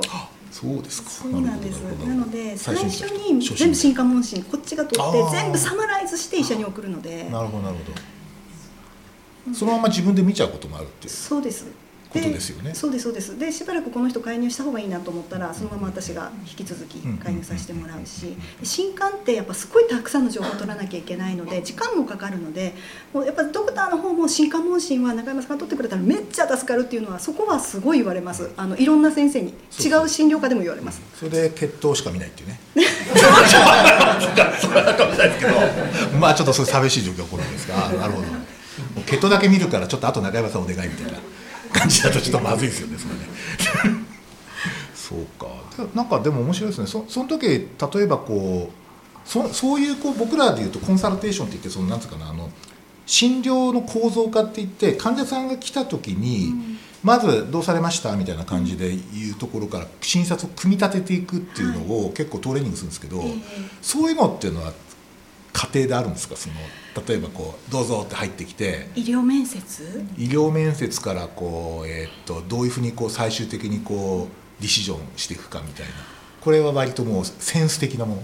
[0.51, 1.09] そうですか。
[1.09, 1.81] そうなんです。
[1.81, 7.29] なので最初に全部新刊問診こっちが取って全部サマライズして医者に送るので。
[7.29, 9.53] なるほどなるほど。
[9.53, 11.13] そのまま自分で見ちゃうこともあるっていう。
[11.13, 11.65] そうです
[12.09, 12.73] ことですよね。
[12.73, 13.37] そうですそうです。
[13.37, 22.73] でしばらくこの人介入した方がいいなと思ったらそのまま私が引き続き介入させてもらうし新刊ってやっぱすごいたくさんの情報を取らなきゃいけないので時間もかかるので
[23.13, 28.51] もうやっぱドクターの方も新刊問診は中山さんが取ってくれたらめっちゃ助かるっていうのはそこはすごい言われます。
[28.55, 29.53] あのいろんな先生に。
[29.79, 31.01] 違う診療科でも言われます。
[31.15, 32.59] それで血統しか見ないっていうね。
[33.15, 36.65] そうかもしれないですけどまあちょっとそう。
[36.65, 36.71] いう。
[36.77, 38.27] 寂しい状況が起こるんですがなるほど
[39.05, 41.19] 血統だけ見るからちょっとあと中山さんお願いみたいな
[41.73, 44.05] 感じだとちょっとまずいですよねそれね。
[44.95, 45.47] そうか。
[45.93, 46.87] なんかでも面白いですね。
[46.87, 47.67] そその時例
[48.01, 52.49] えばこうそそういうこう僕らでいうとコンサルテーションって言ってそのなんつうかなあの
[53.05, 63.41] 診療の構造化って言って患者さんが来た時に、うん、まず「どうされました?」みたいな感じでいうところから診察を組み立てていくっていうのを結構トレーニングするんですけど、はい、
[63.81, 64.73] そういうのっていうのは
[65.53, 66.35] 家庭であるんですか？
[66.35, 66.55] その
[67.07, 68.89] 例えばこう「どうぞ」って入ってきて。
[68.95, 70.05] 医療面接？
[70.17, 75.91] 医療面接からこう、えー、っとどういうふうにこう最終的にこうディシジョンしていくかみたいな。
[76.41, 78.21] これは割ともうセンス的なもの。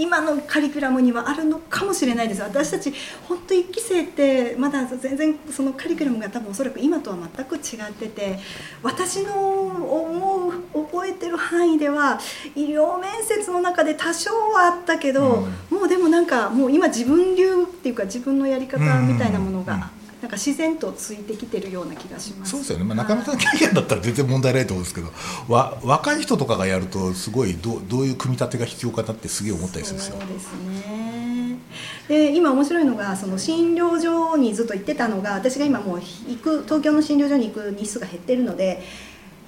[0.00, 2.42] 今のカリキュラムにはあるのかもしれないです。
[2.42, 2.92] 私たち
[3.28, 8.38] 本当1期生ってまだ全然そのカリキュラムが多分おそらく今とは全く違ってて
[8.82, 10.52] 私の思う
[10.90, 12.18] 覚えてる範囲では
[12.54, 22.50] 医療面接の中で多少はあったけど、うん、もうでもなんかもう今自分流っていうか自分のやり方みたいなものがなんか自然とついてきてるような気がします。
[22.50, 25.08] そうですよね、まあ、中村さん経験だったら全然問題ないと思うんですけど
[25.48, 30.16] わ若い人とかがやるとすごいどどういう組み立てが必要かなってすげえ思ったりするんですよ。
[30.20, 30.52] そうです
[30.86, 31.58] ね。
[32.08, 38.82] で今面白いのがその診療所にずっと行ってたのが私が今もう行く東京の診療所に行く日数が減ってるので、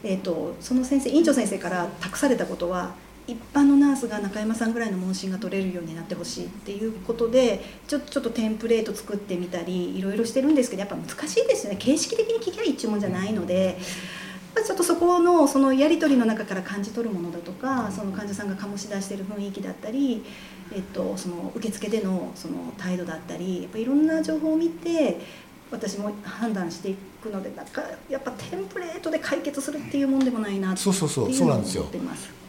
[0.03, 2.95] えーとその先生院長先生から託されたことは
[3.27, 13.79] 一般のナースが中山さんぐらいの問診が取れるようになってほしいっていうことでちょちょっとテンプレート作ってみたりいろいろしてるんですけどやっぱ難しいですよね形式的に聞きゃいいっちゅうもんじゃないので。
[14.55, 20.23] ちょっとそこのそのやり取りの中から感じ取るものだとかその患者さんが醸し出してる雰囲気だったり、
[20.75, 25.21] えっと、その受付でのその態度だったりやっぱいろんな情報を見て
[25.71, 32.42] 私も判断していくのでなんかやっぱテンプレートで解決するっていうもんでもないなっていうのを思ってますよ。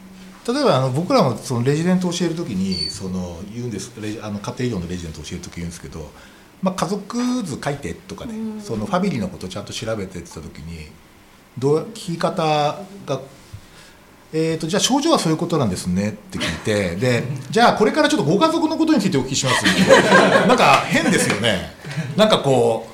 [0.47, 6.11] 例えばあの僕らもそのレジデントを教える時にその言うんですあの家庭医療のレジデントを教える時言うんですけど、
[6.61, 10.87] まあ、家族図書いてとかね、そのファミリーのことをちゃんと調べてって言った時に
[11.57, 13.21] どう聞き方が
[14.35, 19.63] えーと、じゃあ症状はそういうことなんですねって聞いてでじゃあこれからちょっとご家族のことについてお聞きします
[20.47, 21.71] なんか変ですよね。
[22.17, 22.92] なんかこう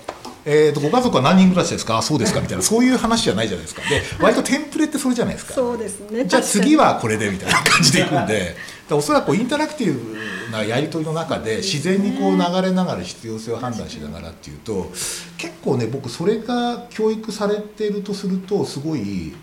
[0.51, 2.01] えーと、ご家族は何人暮らしですか？
[2.01, 2.63] そうですかみたいな。
[2.63, 3.83] そういう話じゃないじゃないですか。
[3.87, 5.53] で割とテンプレってそれじゃないですか。
[5.53, 8.55] そうですねじゃあ次はこれでみたいな感じでいくんで。
[8.91, 10.17] おそらくインタラクティブ
[10.51, 14.91] なやり取りの中で自然にこう流れながら必要性を判断しながらっていうと
[15.37, 19.35] 結構ね僕それが教育されてるとするとすごい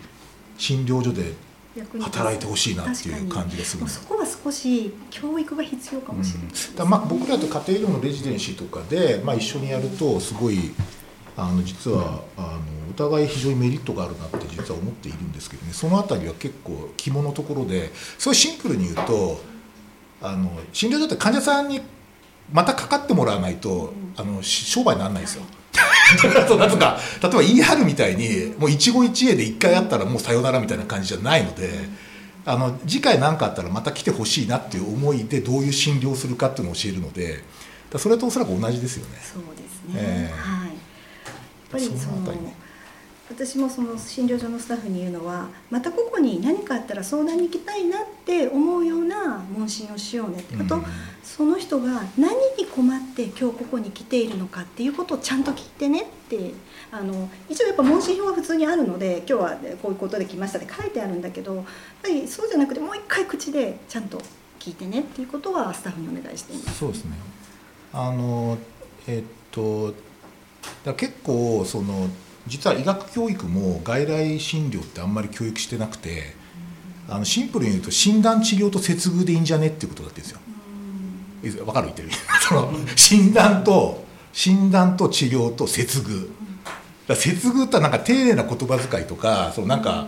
[0.57, 1.31] 診療所で
[2.01, 6.49] 働いてほしいなっていう感じがするそこは少し教育が必要かもしれない、
[6.83, 10.73] うん、まあ僕らと家庭医療のレジデンシーとかで、まあ、一緒にやるとすごい
[11.37, 19.39] あの実はあのお互い非常にメリットがあるなって実は思っているんですけどねその辺りは結構肝のところでそうシンプルに言うと
[20.19, 21.81] あの診療所って患者さんに
[22.51, 25.43] またかかってもらわないとあの商売にならないですよ。
[26.57, 31.69] なんとか例えば ER みたいにもう一期一会で1回あったらもうさよならみたいな感じじゃないので
[32.45, 37.43] あの次回何かあったらまた来てほしいなっていう思いでどういう診療をするかっていうのを教えるので
[37.97, 39.17] それとおそらく同じですよね。
[39.21, 40.56] そうですね、えー、
[41.69, 42.17] ぱりその
[43.29, 50.37] 私もその診療所のスタッフに言うのはまたここに何かあったら相談に行きたいなって思うような問診をしようね。
[50.39, 50.81] って、うん、あと
[51.23, 56.53] その人が何に困って今日ここに来ているのかっていうことをちゃんと聞いてねって
[56.89, 61.65] あの一応やっぱ問診票は普通にあるので今日はこういうことで来ましたって書いてあるんだけどやっ
[62.01, 64.21] ぱりそうじゃなくてもう一回口でちゃんと
[64.57, 66.79] 聞いてねっていうことはスタッフにお願いしています。
[66.79, 67.11] そうですね。
[67.91, 68.57] あの
[69.05, 69.93] えっと
[70.85, 72.09] だ結構その
[72.47, 76.33] 実は医学教育も外来診療ってあんまり教育してなくて
[77.09, 80.31] あのシンプルに言うと診断治療と接遇でいいんじゃねっていうことだってんです
[81.57, 81.65] よ。
[81.65, 81.87] 分かる？
[81.87, 82.09] 言ってる？
[82.47, 84.03] その診断と
[84.33, 86.29] 診断と治療と接遇。
[87.15, 90.07] 接遇ってなんか丁寧な言葉遣いとかそのなんか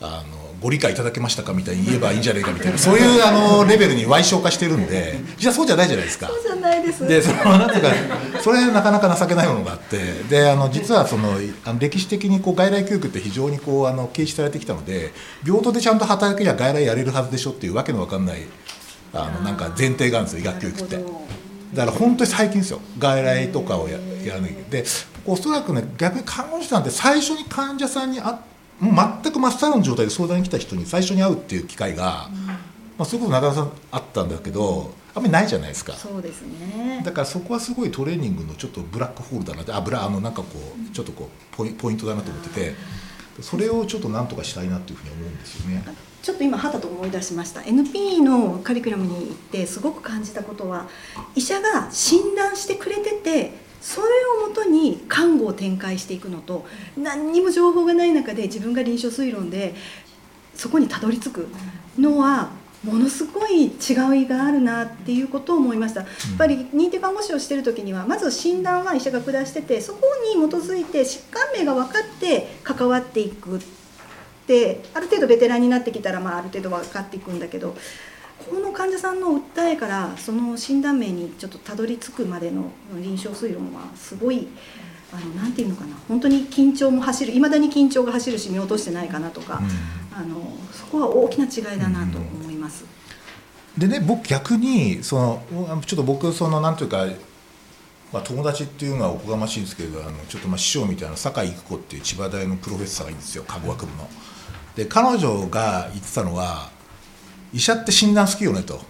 [0.00, 6.26] あのご理解いただけましたかみたいに言えばいいんじゃないかみたいなそういうあのレベルに歪償化してるんで実はそうじゃないじゃないですか。
[6.28, 15.12] そうじゃないですでそのなんていうかそれなかなか情けないものがあってであの実はそのあの歴史的にこう外来教育って非常にこうあの軽視されてきたので
[15.44, 18.40] 病棟でちゃんと働けりゃ外来やれるはずでしょっていうわけのわかんない
[19.12, 20.96] あのなんか前提があるんですよ医学教育って。
[21.74, 24.84] だから本当に最近ですよ外来とかをややらなきゃで
[25.26, 32.56] おそらくね逆に看護師さんって最初に患者さんに会ってもう全く真っさらの状態で相談に来た人に最初に会うっていう機会が、うん、ま
[33.00, 35.94] あ、そういうこと中田さんあったんだけどあんまりないじゃないですか。
[35.94, 37.02] そうですね。
[37.04, 42.74] だからそこはすごいトレーニングのちょっとブラックホールだなってあブラあのなんかこうちょっとこうポイポイントだなと思ってて
[43.40, 45.82] それをちょっとなんとかしたいなっていうふうに思うんですよね。
[46.22, 47.60] ちょっと今はたと思い出しました。
[47.62, 50.86] NP のカリキュラムに行ってすごく感じたことは
[51.34, 54.06] 医者が診断してくれててそれ
[54.44, 54.54] をも
[55.18, 56.64] 看護を展開していくのと
[56.96, 59.74] 何にも情報がない中で自分が臨床推論で
[60.54, 61.48] そこにたどり着く
[61.98, 62.50] のは
[62.84, 63.72] ものすごい違
[64.22, 66.02] いがあるなっていうことを思いました。
[66.02, 70.02] やっぱり認定看護師をしてる時にはまず診断は医者が下しててそこ
[70.36, 73.60] に基づいて疾患名が分かって関わっていくっ
[74.46, 77.74] てある程度ベテランになってきたら、まあ、ある程度分かっていくんだけど
[78.48, 84.46] この患者さんの訴えからその診断名にちょっとたどり着くまでの臨床推論はすごい
[85.12, 85.96] あのなんていうのかな。
[86.06, 90.40] 本当に緊張も走るいまだに緊張が走るし見落としてないかなとか、うん、あの
[90.72, 92.84] そこは大きな違いだなと思います。
[93.76, 97.06] うん、でね僕逆にそのちょっと僕そのなんていうか
[98.12, 104.08] まあ、友達っていうのはおこがましいんですけどあのちょっとまあ師匠みたいな酒井育子っていう千葉大のプロフェッサーがいるんですよ看護学部の。
[104.76, 106.70] で彼女が言ってたのは
[107.52, 108.80] 医者って診断好きよねと。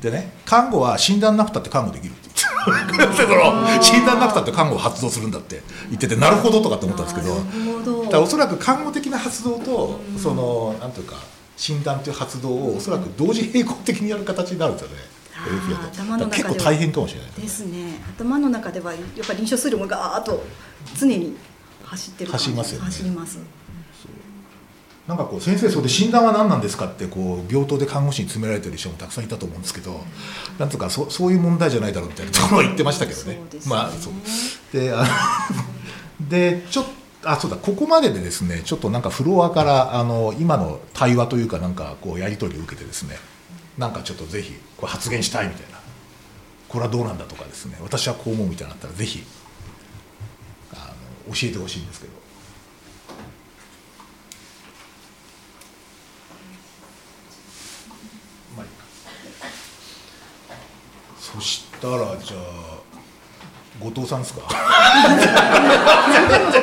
[0.00, 2.14] でね看護は診断なくたって看護できる
[2.72, 11.16] って言って診断なくたって看護を発動するんだって言っててなるほどとかって思ったんですけどだおそらく看護的な発動とそのなんていうか
[11.56, 14.96] 診断という発動をおそらく同時並行的にやる形になるんですよね。
[15.92, 18.00] 頭の結構大変かもしれないですね。
[18.16, 20.42] 頭の中ではやっぱり臨床数量もガーッと
[20.98, 21.36] 常に
[21.84, 22.84] 走ってる走りますよね。
[22.86, 23.38] 走ります
[25.06, 30.00] なんかこう先生それで診断は何なんですかってこう病棟で看護師に詰められてる人もたくさんいたと思うんですけど、
[30.58, 33.34] なんとかそそういう問題じゃないだろうみたいなところは言ってましたけどね。
[33.34, 33.40] ね。
[33.66, 34.12] まあそう。
[34.72, 35.04] であ
[36.20, 36.84] でちょっ
[37.22, 37.58] とあそうだ。
[37.58, 43.18] ここまででですねちょっとなんかフロアからあの今の対話というかなんかこうやり取りを受けてですね
[43.76, 45.78] なんかちょっとぜひこれ発言したいみたいな。
[46.66, 47.76] これはどうなんだとかですね。
[47.82, 49.22] 私はこう思うみたいなのあったらぜひ
[50.72, 50.92] あ
[51.28, 52.23] の教えてほしいんですけど。
[61.34, 62.40] そしたらじゃあ
[63.80, 64.42] 後藤さんですか？
[64.42, 64.46] 後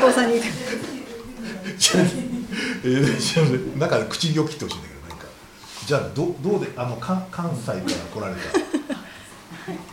[0.07, 0.39] 藤さんに
[2.83, 5.25] えー、なんか口を切ってほしいんだけどなんか
[5.85, 8.39] じゃあどどうであの関関西から来られた。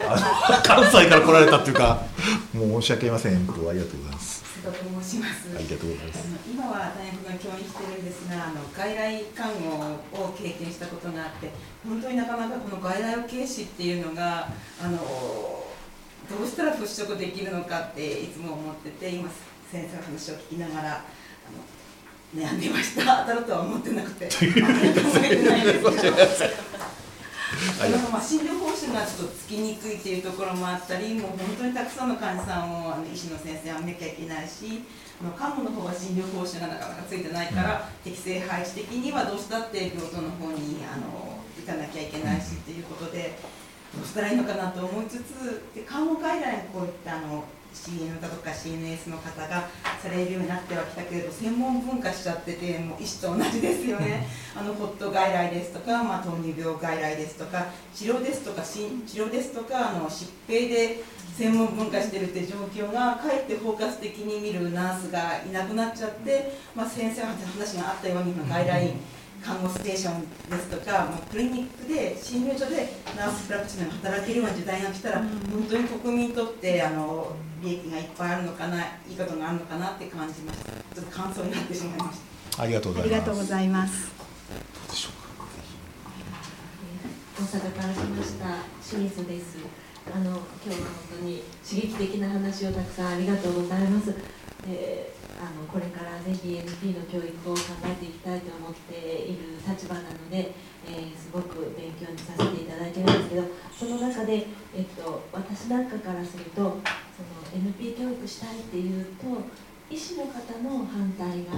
[0.14, 2.03] あの関西から来られたっていうか
[2.55, 3.33] もう申し訳ありません。
[3.35, 4.38] ありがとうございます。
[4.38, 4.38] と
[5.03, 5.55] 申します。
[5.55, 6.29] ありがとうございます。
[6.51, 11.51] 今は大学が教員してるんですが、あの外来看護を経験したことがあって、
[11.87, 14.49] 本当になかなかこの外来を軽視っていうのが
[14.83, 14.99] あの
[16.29, 19.29] どうしたら払拭できるのかっていつも思ってて、今
[19.71, 21.03] 先生の話を聞きながらあ
[21.53, 23.25] の悩んでました。
[23.27, 24.29] 当たるとは思ってなくて。
[24.61, 24.69] な
[27.89, 34.85] んかまあ診療報酬がちょっとつきにくいっていうところもあったり、もう本当にたくさんの患者さんをあの医師の先生は見なきゃいけないし、
[35.21, 43.39] あの看護の方は診療報酬がなかなかついてないから、適正配置的にはどうしたって病棟の方にあの行かなきゃいけないしっていうことで、
[43.97, 49.69] どうしたらいいのかなと思いつつ、で看護外来にこういったあの CM だとか CNS の方が
[50.03, 54.27] されるようになってはきたけれど専門分化しちゃっててもう医師と同じですよね。
[54.57, 58.81] あのホット外来ですとか、まあ、糖尿病外来ですとか治療ですとか治
[59.19, 61.03] 療ですとかあの疾病で
[61.37, 68.93] 専門分化してるって状況がかえって包括的に見るナースがいなくなっちゃって、まあ、先生の話があったように外来
[69.44, 75.29] 看護ステーションですとか、まあ、クリニックで診療所でナースプラクティションが働けるような時代が来たら、本
[75.68, 80.72] 当に国民にとってあの利益がいっぱいあるのかないいことがあるのかなって感じました。
[80.72, 82.20] ちょっと感想になってしまいまし
[82.57, 82.62] た。
[82.62, 83.14] ありがとうございます。
[83.14, 84.09] ありがとうございます。
[84.09, 84.14] ど
[84.87, 85.46] うでしょうか？
[87.38, 88.44] 大阪から来ました
[88.85, 89.59] 清水です。
[90.12, 94.14] あの今日は本当に刺激的な話をたくさんありがとうございます。
[94.66, 100.51] であのこれからぜひ NP の教育を考えていきたいと思っている立場なので、
[100.85, 106.83] えー、すごく勉強にさせていただいてるんですけどその中で、えっと、私なんかからするとその
[107.55, 109.27] NP 教育したいっていうと
[109.90, 111.53] 医師の方の反対が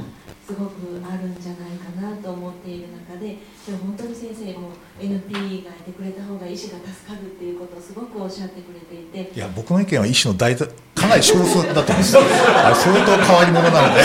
[0.46, 10.68] すごくあるんじゃないかなと思っている中で今日本当に先生も NP がいてくれた方が医師が助かるっていうことをすごくおっしゃってくれていていや僕の意見は医師の大か
[11.08, 14.02] なり少数だと思うんですあれ相当変わり者なので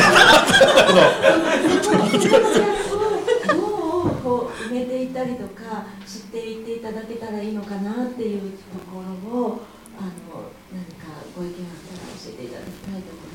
[3.53, 3.57] ど
[4.09, 8.57] うこう埋めていったりとか知っていっていただけたらいいのかなっていうと
[8.91, 9.61] ころを
[9.99, 10.09] あの
[10.73, 13.35] 何かご意見があったら教えていただきたいと思います。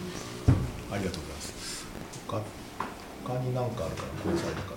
[0.92, 1.87] ありがとうございます。
[2.26, 2.42] 他
[3.24, 4.76] 他に何かあるかな交際だから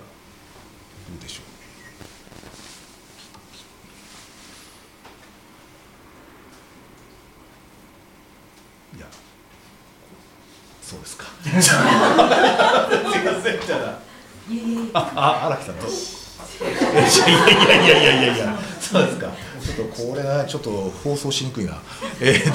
[1.18, 1.42] うでしょ
[8.94, 8.96] う。
[8.96, 9.06] いや
[10.82, 11.24] そうですか。
[11.42, 11.62] すいま
[13.42, 13.98] せんじゃ
[14.94, 15.90] ああ荒木さんとい
[16.62, 16.70] や
[17.08, 19.32] いやいやいやいやいやそうですか。
[19.60, 21.82] ちょっとこれはちょっと放送しにくいな。
[22.20, 22.52] えー、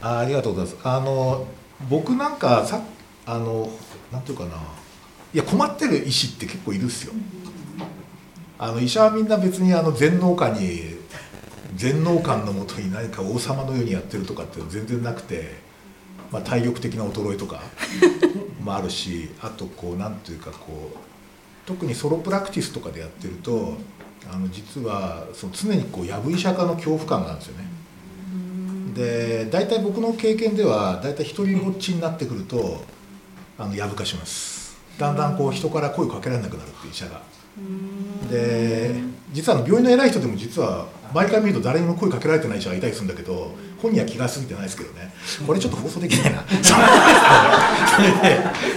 [0.00, 0.88] あありがとうございます。
[0.88, 1.46] あの
[1.88, 2.82] 僕なんかさ
[3.26, 3.70] あの
[4.12, 4.56] なんていうかな
[5.32, 7.12] いや困ってる医師って結構いるっすよ
[8.58, 10.98] あの医者はみんな別にあの全能感に
[11.76, 15.54] 全能感のもとに何か王様のようにやってるとかって全然なくて、
[16.30, 17.62] まあ、体力的な衰えとか
[18.60, 20.98] もあるし あとこうなんていうかこう
[21.66, 23.78] 特にソロプラクティスとかでやってると
[24.30, 27.79] あの実はその常にこうやぶ医者化の恐怖感があるんですよね。
[28.94, 32.82] で大体僕の経験では大体一人ぼっちになってくると
[33.58, 34.78] あのやぶかします。
[34.98, 37.22] だんだんこう人から声をかけられなくなるっていう医者が。
[38.30, 38.94] で
[39.32, 45.12] 実はあの病院の偉い人でも実は毎回見ると誰にも声かけられてない医者がいたりするんだけど本人は気が付いてないですけどね。
[45.46, 46.44] これちょっと放送できないな。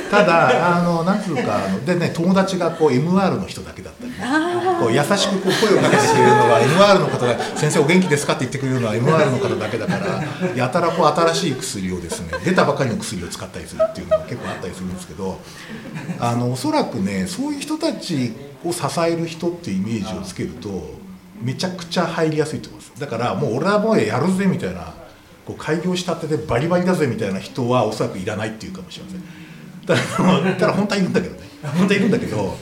[0.10, 4.03] ただあのなんつうかでね友達がこう MR の人だけだった
[4.80, 10.24] こう優しくこう声をかけてくれるのが MR の方が「先生お元気ですか?」って言ってくれるのは MR の方だけだから
[10.56, 15.40] やたらこう新しい薬をですね出たばかりの薬を使ったりするっていうのが結構あったりするんですけど
[16.20, 20.94] あのおそらくねそういう人たちを支える人っていうイメージをつけると
[21.42, 23.00] めちゃくちゃ入りやすいと思います。
[23.00, 24.94] だからもう俺はもうやるぜみたいな
[25.46, 29.24] こう開業したてでバリバリだぜみたいな人はおそらくいらないっていうかもしれません。
[29.86, 31.42] だからただ本当はいるんだけどね。
[31.78, 32.56] 本当はいるんだけど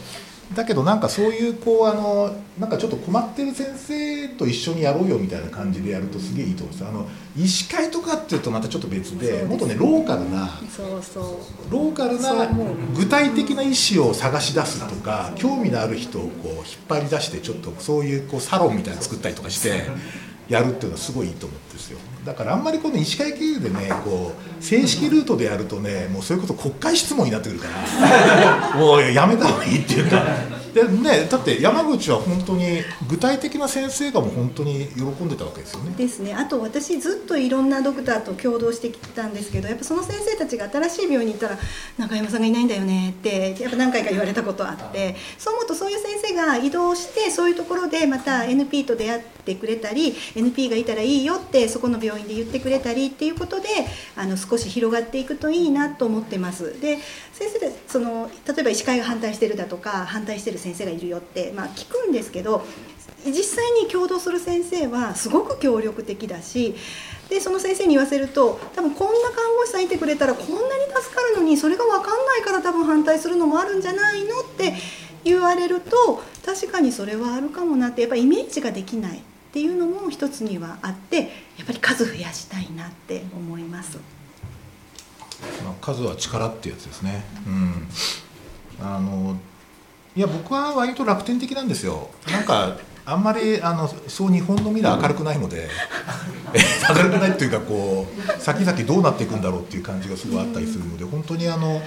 [0.53, 11.21] だけどなんかそういうこうあのなんかちょっと困ってる先生と一緒にやろうよみたいな感じでやるとすげえいいと思うんですあの医師会とかっていうとまたちょっと別でもっとねローカルなそうそ
[11.69, 11.71] う。
[11.71, 12.49] ローカルな
[12.95, 19.83] 具体的な医師を探し出すとか興味のある人をこう引っ張り出してちょっとそういうこうサロンみたいなの作ったりとかして
[20.49, 30.23] やるっていうのはすごいいいと思うんですよだからあんまりこの医師会経由でねこう正式ルートでやるとねもうそういうこと国会質問になってくるから もうやめた方がいいっていうか
[30.73, 35.93] でねだって山口は本当に具体的な先生がもう本当に喜んでたわけですよね。
[35.97, 41.57] ですねあと私ずっといろんなドクターと共同してきたんですけどやっぱその先生たちが新しい病院に行ったら
[41.97, 53.67] 中山さんがいないんだよねってやっぱ何回か言われたことあってそう思うとそういう先生が移動してそういうところでまた NP と出会ってくれたり NP がいたらいいよってそこの病院で言ってくれたりっていうことで
[54.15, 56.79] あの少し広がっていくといいなと思ってます。
[56.79, 56.97] で
[57.33, 62.63] 先生でその例えば医師会が反対してるだとか反対してる先生がいるよって、まあ、聞くんですけど
[63.25, 66.75] 実際に共同する先生はすごく協力的だし
[67.29, 70.61] でその先生に言わせると多分こんな看護師さんいてくれたらこんなに
[70.93, 74.73] 助かるのにそれが分かんないから多分反対するのもあるんじゃないのって
[75.23, 79.21] 言われると確かにそれはあるかもなってやっぱりイメージができないっ
[79.53, 81.23] ていうのも一つにはあってや
[81.63, 83.97] っぱり数増やしたいなって思います。
[85.63, 87.23] まあ、数は力ってやつですね。
[87.45, 87.87] うん。
[88.81, 89.37] あの
[90.15, 92.09] いや僕は割と楽天的なんですよ。
[92.29, 95.69] なんかあんまりあのそう日本の未来明るくないので、
[96.53, 96.59] え
[96.93, 101.81] 明るくないっていうかこう先々どうなっていくんだろうっていう感じがすごいあったりするので、本当にあの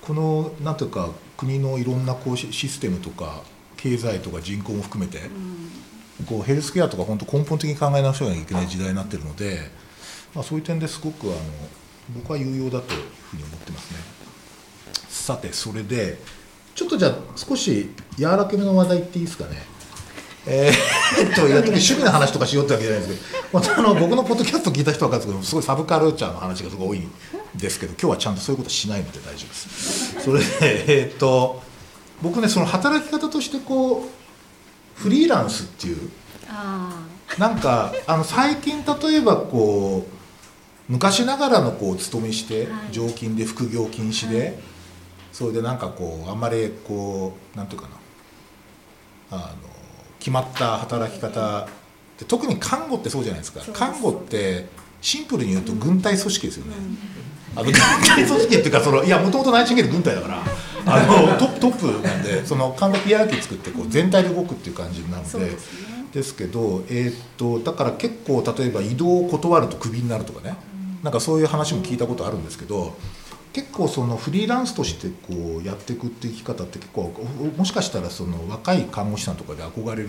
[0.00, 3.42] このなんていうか国のいろんなこうシシステムとか
[3.76, 5.30] 経済とか人口も含めて。
[6.26, 9.70] こうヘルスケアとか本当根本的に考え直さなきゃいけない時代になってるので、
[10.34, 11.36] まあ、そういう点ですごくあの
[12.14, 13.98] 僕は有用だというふうに思ってますね
[15.08, 16.18] さてそれで
[16.74, 19.62] ちょっとじゃあ少し柔らかめの話題っていいですかね？
[20.44, 27.10] えー、とやっと趣味の話とかしようってわけじゃないですけど本当あの僕のポッドキャスト聞いた人は分かるんですけどすごいサブカルチャーの話がすごい多いん
[27.54, 30.20] ですけど今日はちゃんとそういうことしないので大丈夫です。
[30.20, 30.44] それで
[31.04, 31.62] えーっと
[32.22, 36.10] 僕ねその働き方としてこうフリーランスっていう
[36.48, 37.06] あ
[37.38, 42.92] なんかあの最近例えばこう昔ながらのこうお勤めしてはい。
[42.92, 44.54] 常勤で副業禁止で、はい
[45.32, 48.02] それでなんかこうあんまりこうなんていうかな。
[49.32, 49.72] あの
[50.18, 51.66] 決まった働き方
[52.18, 53.60] で特に看護ってそうじゃないですか。
[53.72, 54.68] 看護って
[55.00, 56.76] シンプルに言うと軍隊組織ですよね、
[57.56, 60.42] あ、あの軍隊組織っていうかそのいやもともとナイチンゲール軍隊だから
[60.86, 65.56] あの トップトップなんでその完璧ヒエラルキー作ってこう全体で動くっていう感じなので。
[66.12, 70.56] ですけど、えーっとだから結構例えば移動を断るとクビになるとかね、
[71.02, 72.94] なんかそういう話も聞いたことあるんですけど
[73.52, 77.12] 結構そのフリーランスとしてこうやっていくって生き方って結構
[77.56, 80.08] もしかしたらその若い看護師さんとかで憧れる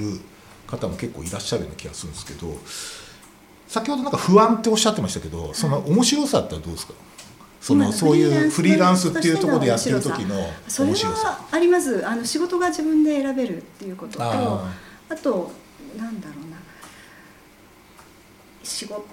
[0.65, 2.55] 方も結構いらっしゃるような気がするんですけど
[3.67, 6.93] 先ほどなんか不安っておっしゃってましたけどその面白さってどうですか？
[7.59, 10.35] そ今ののそういうフフリーランスっていうところでやってる時の
[10.67, 11.27] それ面白さ。
[11.29, 12.05] はあります。
[12.07, 14.69] あの仕事が自分で選べるっていうこととあ
[15.09, 15.51] あと
[15.97, 16.57] なんだろうな。
[18.63, 19.05] 仕事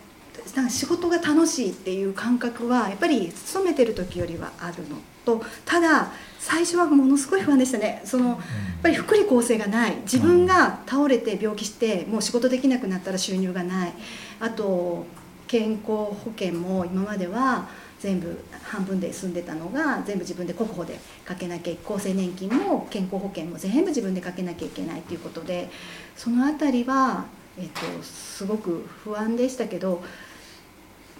[0.54, 8.00] なんか仕事が楽しいっていう感覚はやっぱり勤めてる時よりはあるのとただ最初はものすごい不安でしたね。
[8.04, 8.38] そのやっ
[8.82, 9.96] ぱり福利厚生がない。
[10.02, 13.92] 自分が倒れて病気してもう仕事できなくなったら収入がない。
[14.40, 15.06] あと
[15.46, 17.68] 健康保険も今までは
[17.98, 25.70] 全部半分で済んでたのが全部自分で国保でかけなきゃ厚生年金も健康保険も全部自分でかけなきゃいけないということで
[26.16, 27.26] そのあたりは、
[27.58, 30.02] えっとすごく不安でしたけど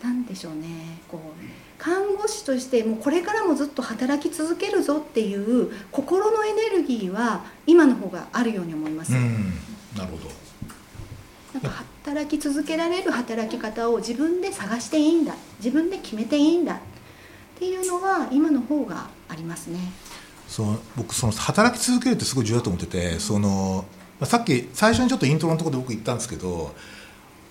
[0.03, 9.13] なんでしょうねこう看護師としてもうこれからもずっと働き続けるぞっていう心のエネルギーは今の方があるように思います。
[9.13, 9.53] うん
[9.97, 10.31] なるほど
[11.55, 16.79] なんか働き続けられる働き方を自分で探していいんだ自分で決めていいんだっ
[17.59, 19.79] ていうのは今の方がありますね。
[20.47, 23.85] その僕その働き続けるってすごい重要だと思っててその
[24.19, 26.75] まあさっき最初にちょっとイントロのところで僕言ったんですけど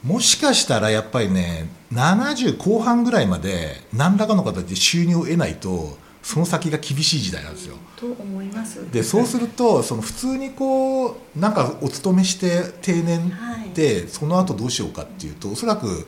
[0.03, 7.75] もしかしたらやっぱりね70後半ぐらいまで何らかの形で収入を得ないとその先が厳しい時代なんですよ。
[7.95, 8.91] と思います。
[8.91, 13.33] でそうするとその普通にこうなんかお勤めして定年
[13.73, 16.05] でその後どうしようかっていうとおそらく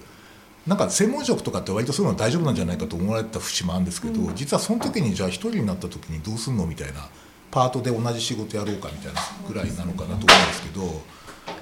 [0.67, 7.09] なんか専門職とかって割とそういうの大丈夫なんじゃないかと思われた節もあるんですけど、うん実はその時にじゃあ一人になった時にどうすんのみたいな
[7.49, 11.01] パートで同じ仕事やろうかみたいなぐらいなのかなと思うんですけど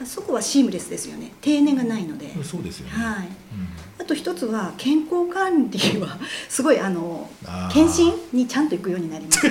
[0.06, 1.32] そこはシームレスですよね。
[1.42, 2.32] 定年がないので。
[2.44, 2.92] そうですよね。
[2.94, 3.28] はい。
[3.28, 6.18] うんあと一つは健康管理は
[6.50, 7.30] すごいあの
[7.72, 9.48] 検診にちゃんと行くようになりました。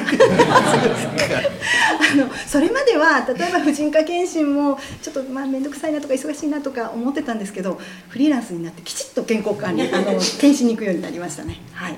[2.13, 11.61] あのそれまでは例えば婦人科検診もちょっとまあ面倒くさいなとか忙しいなとか思ってたんですけどフリーランスになってきちっと健康管理あの検診に行くようになりましたね。
[11.73, 11.97] はい。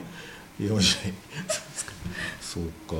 [0.60, 1.14] 面白い
[2.40, 2.96] そうか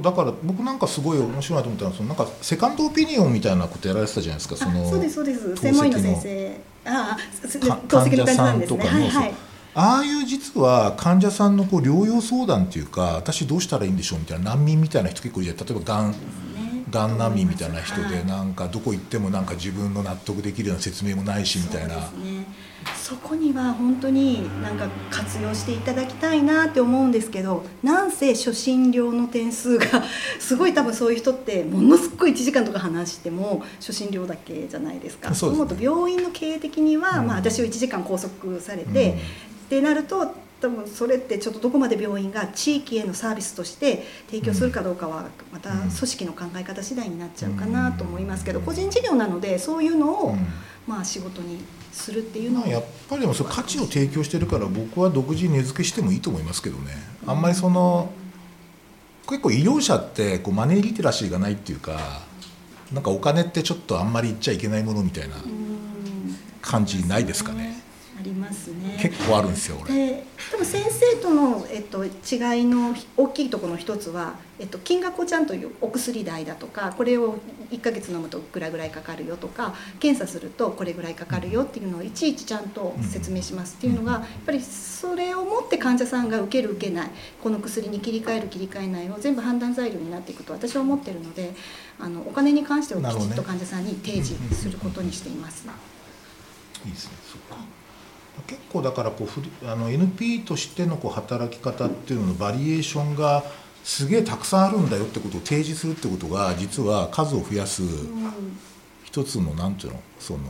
[0.00, 4.56] だから僕なんかすごい面白いなと思ったのはそのなんかセカンドオピニオンみたいなことやられてたじゃないですか。
[4.56, 5.56] そのあそうですそうです。
[5.56, 6.60] 専門医の先生。
[6.84, 9.34] ああの患者さんとかのはいはい。
[9.78, 16.14] ああいう実は患者さんのこう療養相談っていうか私どうしたらいいんでしょうみたいな難民みたいな人結構いる例えばがん
[16.96, 18.10] ねがん難民みたいな人はい。
[18.10, 21.94] でなんかどこ行ってもなんか自分の納得できるような説明もないしみたいな。
[21.94, 22.46] そね、
[22.94, 29.86] そこには本当になんか活用していただきたいなって思うんですけどなんせ初診料の点数が
[30.40, 35.34] すごい多分そういう人ってものすごい1時間とか話しても初診料だけじゃないですか。
[35.34, 35.56] そうね。
[35.56, 37.26] 思うと病院の経営的には、うん。
[37.26, 39.18] まあ、私を1時間拘束されて、うん。
[39.18, 48.64] ってなると多分それってちょっとどこまで病院が地域へのサービスとして提供するかどうかはまた組織の考え方次第になっちゃうかなと思いますけどうん。
[48.64, 50.46] 個人事業なのでそういうのを、うん。
[50.86, 51.58] まあ、仕事に
[51.92, 56.92] するっていうのまあやっぱりでもそれ価値を提供してるから僕は独自に値付けしてもいいと思いますけどね。
[57.26, 58.12] あんまりその
[59.28, 62.22] 結構医療者ってこうマネーリテラシーがないっていうか
[62.92, 66.36] なんかお金ってちょっとあんまり言っちゃいけないものみたいなうん。
[66.62, 67.82] 感じないですかね。
[68.18, 68.74] ありますね
[69.08, 69.94] 結構あるんですよ俺。
[69.94, 72.10] で多分先生との、えっと、違い
[72.64, 77.38] の大きいところの一つは、えっと、金額をちゃんと言うお薬代だとかこれを
[77.70, 87.10] 1ヶ月飲むといくらぐらいかかるよとか検査するとこれぐらいかかるよっていうのをいちいちちゃんと説明しますっていうのがやっぱりそれをもって患者さんが受ける受けない
[87.42, 91.54] この薬に切り替える切り替えないを全部判断材料になっていくと私は思ってるので
[91.98, 95.66] あのお金に関してはきちっと患者さんに提示することにしています。
[96.84, 97.12] いいですね。
[97.26, 97.64] そっか
[98.46, 103.44] 結構だからこうフリあの NP としてのこう働き方っていうののバリエーションが
[103.82, 108.32] すげえたくさんあるんだよってことを提示するってことが実は数を増やすうん
[109.04, 110.40] 一つのなんていうのその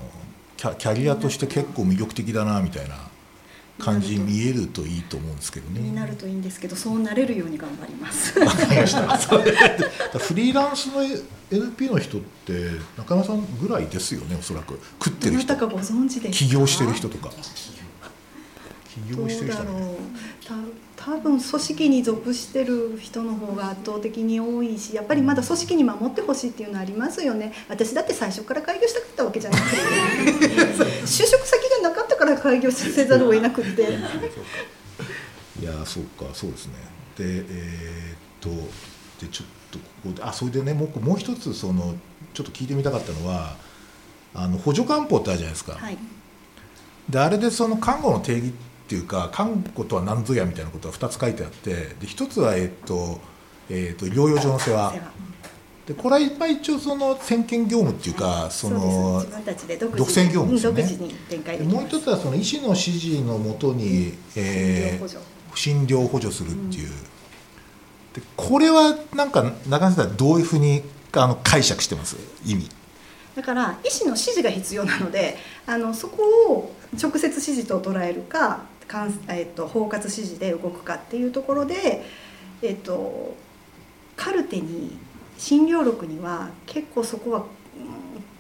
[0.57, 2.97] キャキャリアとして結構魅力的だなみたいな
[3.79, 5.81] 感じに見えるといいと思うんですけどね。
[5.81, 8.41] になるといいんですけどそうなれるように頑張ります。
[8.41, 9.07] わかりました。
[10.19, 11.03] フリーランスの
[11.51, 12.53] NP の人って
[12.97, 15.55] 中山さんぐらいですよねおそらく食ってる人
[16.33, 17.31] 起業してる人とか
[18.97, 19.97] 起業してる人ねどうだろう
[20.97, 27.53] た多分組織に属してる人の方が圧倒的に多いしやっぱりまだ組織に守ってほしいっていうのはありますよね。
[27.69, 29.77] 私だって最初から開業したかったわけじゃなくて。
[31.05, 33.83] 就職先がなかったから開業せざるを得なくって。
[35.61, 36.73] いやそうかそうですね。
[37.19, 38.49] でえーっと
[39.21, 41.95] でちょっとここであそれでねもうもう一つその
[42.33, 43.57] ちょっと聞いてみたかったのは
[44.35, 45.99] あの補助漢方ってあるじゃないですか、はい。
[47.09, 53.21] であれでその看護の定義っていうか看護とは何ぞやみたいなことが2つ書いてあってで1つは、えっと
[53.69, 54.95] えっと療養所の世話。
[55.87, 59.25] でこれはまあ一応その先見業務っていうかその
[59.97, 61.65] 独占業務ですよね。
[61.65, 65.19] もう一つはその医師の指示のもとに、えー
[65.55, 66.33] 診療補助。
[66.33, 66.91] するっていう、
[68.13, 70.83] でこれはなんか中根さんどういうふうに
[71.13, 72.17] あの解釈してます？
[72.45, 72.69] 意味。
[73.35, 82.05] だから医師の指示が必要なのであのそこを直接指示と捉えるかかん、えっと包括指示で動くかっていうところで、
[82.63, 83.35] えっと
[84.17, 84.97] カルテに
[85.39, 87.47] 診療録には結構そこは、うん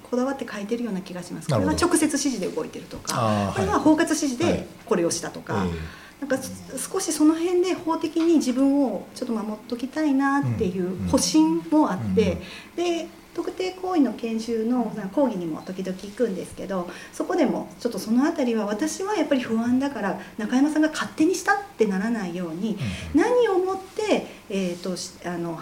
[0.09, 1.49] こだわって書いてるような気がします。
[1.49, 4.53] これは直接指示で動いてるとかこれははい包括指示はい。
[4.53, 5.67] でこれをしたとか。
[5.67, 12.39] えなんかす少しその辺で法的に自分をちょっと守っときたいなっていう保身もあって、
[12.75, 13.07] で
[13.37, 22.81] 特定行為の研修の講義にも時々行くんですけどそこでもちょっとその辺りは私はやっぱり不安だから中山さんが勝手にしたってならないようにー
[23.15, 25.61] 何をもって、えー、としあの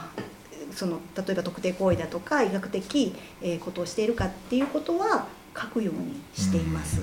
[0.70, 3.12] その例えば特定行為だとか医学的、
[3.42, 5.26] えーことをしているかっていうことは
[5.60, 7.02] 書くようにしています。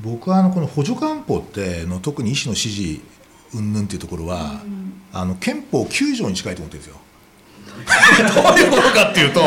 [0.00, 3.00] 僕はあのこの補助漢方っての特に医師の指示
[3.54, 7.00] 云々っていうところは、うんあの憲法9条に近いと思ってるんですよ。
[8.34, 9.40] どういうことかっていうと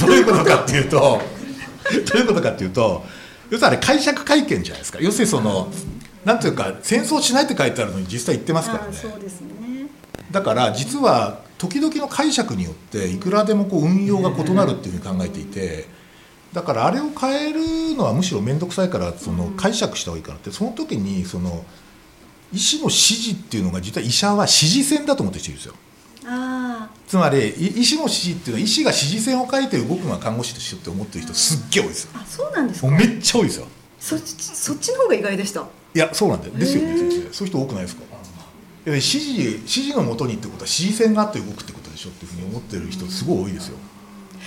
[0.00, 1.18] どういうことかっていうとど
[2.14, 3.04] ういうことかっていうと
[3.50, 4.98] 要するにあれ解釈会見じゃないですか。
[5.00, 5.68] 要するにその
[6.24, 8.92] なんていうか戦争しないって書いてあるのに実際言ってますからね。
[8.92, 9.86] そうですね。
[10.30, 15.86] だから実は時々の解釈によっていくらでもこう運用が異なるっていうふうに考えていて
[16.52, 21.64] だからあれを変えるのはむしろ面倒くさいからその解釈した方がいいかなってその時にその
[22.52, 25.74] 医師の指示っていうのが実は医者は指示線だと思ってる人いるんですよ。
[25.74, 25.87] あ
[27.06, 32.10] つまりい医師の指示っていうのは医師が指示線を書いて動くのが看護師としてって思ってる人すっげえ多いですよ。
[32.14, 32.90] ーあそうなんですか？
[32.90, 33.66] めっちゃ多いですよ。
[33.98, 35.60] そっちそっちの方が意外でした？
[35.60, 36.52] いやそうなんだよ。
[36.54, 38.02] ですよね先生そういう人多くないですか？
[38.84, 43.78] 指示指示のもとにってことは指示線があって動くってことでしょっていうふうに思ってる人すごい多いですよ。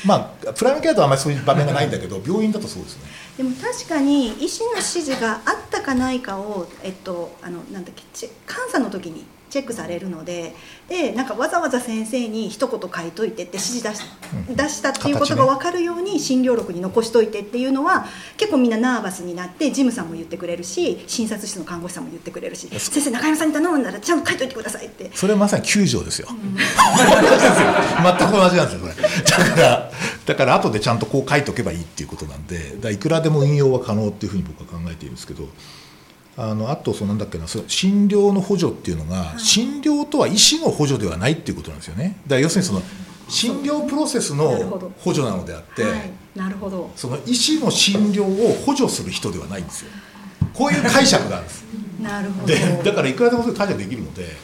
[0.06, 3.04] まあプライムケアとはあんまりそういう場面がないんだけど病院だとそうですね。
[3.38, 8.36] でも確かに医師の指示があったかないかを、えっと、あのなんだっけ監
[8.70, 10.56] 査の時にチェックされるので
[10.88, 14.04] でなんかわざわざ先生に一言書いといてって指示出し,、
[14.48, 14.56] うん。
[14.56, 18.06] 出したっていうことが分かるように診療録に残しといてっていうのは
[18.38, 25.12] 結構みんなナーバスになって事務さんも言ってくれるし診察室の看護師さんも言ってくれるし先生中山さんに頼んだらちゃんと書いといてくださいって。
[25.14, 26.38] それはまさに9条ですよ、 全
[28.28, 28.96] く同じなんですよこれ。
[28.96, 29.92] だから
[30.26, 35.48] だから後でちゃんとこう書いとけばいいっていうことなんでいくらでも運用は可能っていうふうに僕は考えているんですけど
[36.42, 42.18] あのあとそのなんだっけなその診療の補助っていうのが、診療とは医師の補助ではないっていうことなんですよね。
[42.24, 42.82] だから要するにその
[43.30, 44.50] 診療プロセスの
[44.98, 46.90] 補助なのであって、はい、なるほど。
[46.96, 49.92] その医師の診療を補助する人ではないんですよ。
[50.56, 51.64] こういう解釈があるんです。
[52.02, 52.48] なるほど。
[52.48, 54.36] でだからいくらでも解釈できるので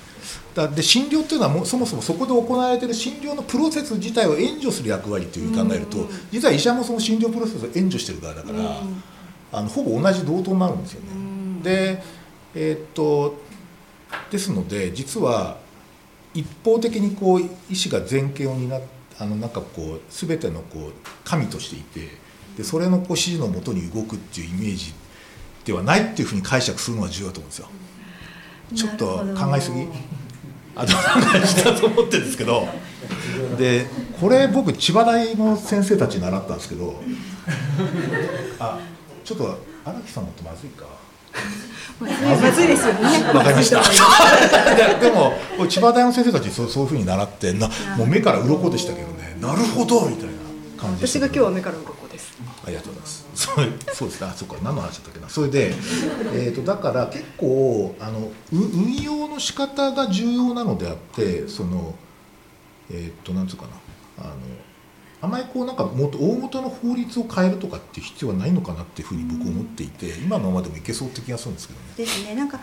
[0.54, 6.08] だで診療っていうのはもうそもそもそこで行われている診療のプロセス自体を援助する役割というふうに考えると、うん。
[6.32, 9.04] 実は医者もその診療プロセスを援助してる側だから、うん。
[9.52, 11.08] あのほぼ同じ同等になるんですよね。
[11.16, 11.27] うん
[11.64, 12.02] で
[12.56, 13.36] えーっと
[14.32, 15.58] ですので実は
[16.34, 18.82] 一方的にこう医師が全権を担っ
[19.20, 20.92] あのなんかこう全てのこう
[21.24, 22.12] 神としていて
[22.56, 24.94] でそれのこう指示のもとに動くっていうイメージ
[25.66, 27.68] ではないっていうふうに解釈するのが重要だと思うんですよ。
[28.76, 29.06] ちょっと
[29.36, 29.88] 考えすぎ？
[30.76, 32.68] あどんな感じだと思ってるんですけど
[33.58, 33.88] で
[34.22, 37.02] これ僕千葉大の先生たちに習ったんですけど
[38.60, 38.80] あ
[39.24, 40.86] ちょっと荒木さんのとまずいか。
[42.00, 43.02] まずいですよね。
[43.34, 43.82] わかりました。
[45.00, 45.34] ででも
[45.68, 49.36] 千葉大の先生たちそうそういうふうに習ってなもう目から鱗でしたけどね。
[49.42, 50.32] なるほどみたいな
[50.80, 52.38] 感じ私が今日は目から鱗です。
[52.66, 53.26] ありがとうございます。
[53.34, 53.56] そう
[53.94, 54.28] そうですね。
[54.28, 54.56] あ、そうか。
[54.64, 55.30] 何の話だったっけな。
[55.30, 55.74] それで、
[56.34, 61.96] えっ、とだから結構あのう運用の仕方が重要なのであって、その
[62.92, 63.64] えっ、となんつうか
[64.18, 64.36] なあの。
[65.20, 71.86] あまりこうなんかもっと大元の法律を変えるとかっていう必要はないのかなっていうふうに僕思っていて、今のままでもいけそうって気がするんですけどね。
[71.98, 72.36] ですね。
[72.36, 72.60] なんか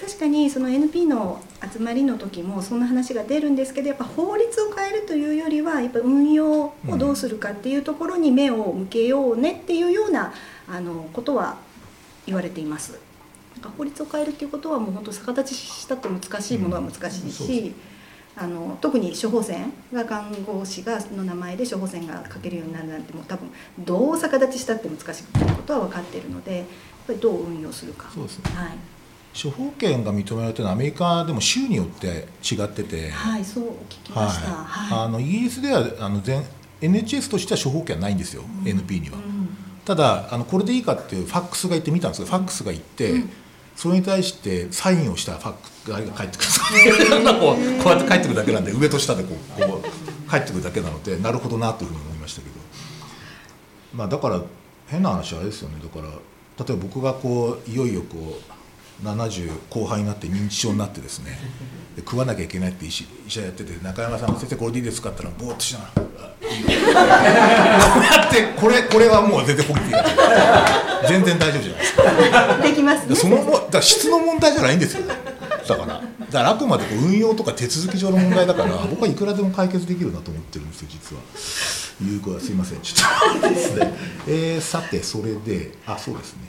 [0.00, 1.40] 確かにその NP の
[1.72, 10.34] 集まりの時もそんな話が出るんですけどやっぱ法律を変えるというよりはやっぱ運用をどうするかっていうところに目を向けようねっていうような
[10.68, 11.56] あのことは
[12.26, 12.98] 言われています。
[13.54, 17.74] なんか法律を変えるっていうことはもう本当逆立ちしたって難しいものは難しいうんそうし、
[18.38, 26.66] あの特に処方箋が看護師がの名前で処方箋が書けるようになるなんてもう多分どう逆立ちしたって難しいことは分かっているのでやっ
[27.06, 28.10] ぱりどう運用するか。
[28.12, 28.50] そうですね。
[28.54, 28.70] はい
[29.36, 34.50] 処方権が認められてるのはアメリカでも州によって違ってて、はい、そう聞きました。
[34.50, 36.42] はい、あはのイギリスではあの全
[36.80, 39.18] NHS としては処方権はないんですよ、うん NP には。
[39.18, 39.20] い。
[39.20, 39.36] うん
[39.84, 43.30] ただあのこれでいいかっていうファックスが行ってみたんですけどファックスが行って、うん
[43.76, 45.52] それに対してサインをしたファッ
[45.84, 46.50] クが返ってくる。
[47.38, 52.54] こうこうやって返ってくるだけなんで上と下でこうこう返ってくるだけなのでなるほどなというふうに思いましたけど、
[53.94, 54.42] まあ、だから
[54.88, 55.76] 変な話はあれですよね。
[55.82, 56.12] だから
[56.64, 58.55] 例えば僕がこういよいよこう
[59.02, 61.38] 70後半になって認知症になってですね
[61.96, 65.92] で食わなきゃいけないって医師医者やってて中山さんが「先生これでいいですか?」って言ったらぼーっとしながら
[66.42, 66.68] あいいよ。
[67.92, 72.62] こうやってこれこれはもう全然ポキっていいから全然大丈夫じゃないですか。
[72.62, 73.14] できますね。
[73.16, 75.02] そのもだから質の問題じゃないんですよ。
[75.06, 75.14] だ
[75.76, 75.86] から。
[75.86, 81.22] だからあくまでこう運用とか手続き上の問題だから僕はいくらでも解決できるなと思ってるんですよ実は。
[82.12, 82.80] いう子はすいません。
[82.80, 83.94] ちょっとですね、
[84.26, 86.40] えーさてそれであそうですね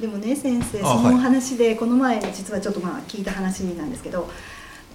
[0.00, 4.28] でもね先生あその話でこの前実はちょっとまあ聞いた話なんですけど、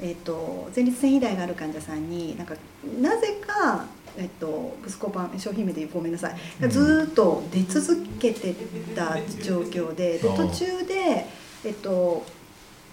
[0.01, 2.55] えっと前立腺肥大がある患者さんになんか
[2.99, 3.85] なぜか。
[4.17, 6.69] えっと、ブスコパン商品名でごめんなさい、うん。
[6.69, 8.53] ずーっと出続けて
[8.93, 11.25] た状況でで途中で、
[11.63, 12.21] えっと、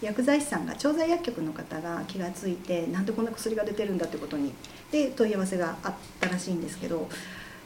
[0.00, 4.54] 薬剤師さんが調剤薬局の方が気が付いてなんでこんな薬が出てるんだってことに
[4.92, 7.06] で問い合わせがあったらしいんですけどやっ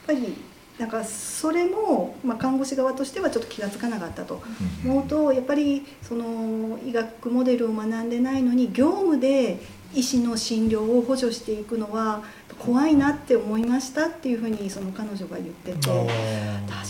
[0.07, 0.35] ぱり
[0.79, 4.41] なんかそれも、まあ、看護師側としてはちょっと気が付かなかったと。
[4.83, 4.91] うん。
[4.91, 9.59] 思うとやっぱりその医学モデルを学んでないのに業務で
[9.93, 12.23] 医師の診療を補助していくのは
[12.59, 15.79] 怖いなって思いましたっていうふうにその彼女が言ってて。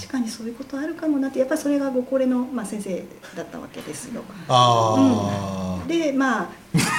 [0.04, 3.04] 確かにそういうことあるかもなってやっぱりそれがご高齢の、まあ、先生
[3.36, 4.24] だったわけですよ。
[4.48, 6.50] あー、でまあ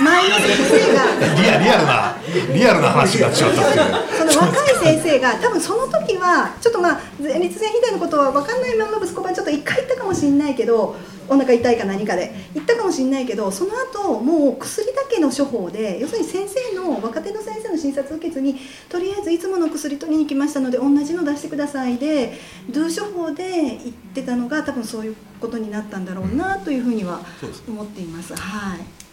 [0.02, 2.16] 前の先生が リアリアルな
[2.52, 10.96] リアルな話になっちゃったっていうその若い先生が多分その時はちょっとまあ前立腺肥大のことは分かんないまま息子版ちょっと一回行ったかもしれないけど
[11.28, 18.56] お腹痛いか何かで行ったかもしれないけどその後もう薬だけの処方で要するに先生の若手の先生の診察受けずに
[18.88, 22.38] とりあえずいつもの薬取りに来ましたので同じの出してくださいで
[22.70, 27.20] ドゥ処方で行ってたのが多分そういうことになったんだろうなというふうには
[27.68, 28.34] 思っています。
[28.34, 29.04] はい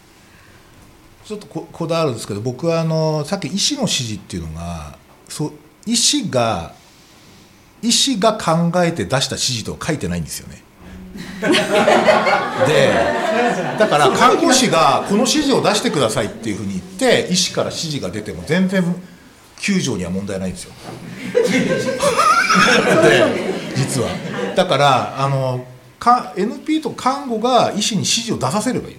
[1.24, 4.98] ちょっとここだわるんですけど僕はあのさっき医師の指示っていうのが
[5.28, 5.52] そう
[5.86, 6.74] 医師が
[7.80, 10.61] 医師が考えて出した指示とは書いてないんですよね。
[12.66, 12.92] で
[13.78, 18.84] だから看護師がこの指示を出してくださいっていうふうに言って医師から指示が出ても全然
[19.58, 20.72] 救助には問題ないんですよ。
[23.02, 23.24] で
[23.76, 24.08] 実は
[24.56, 25.64] だからあの
[25.98, 28.96] か NP と看護が医師に指示を出させればいい。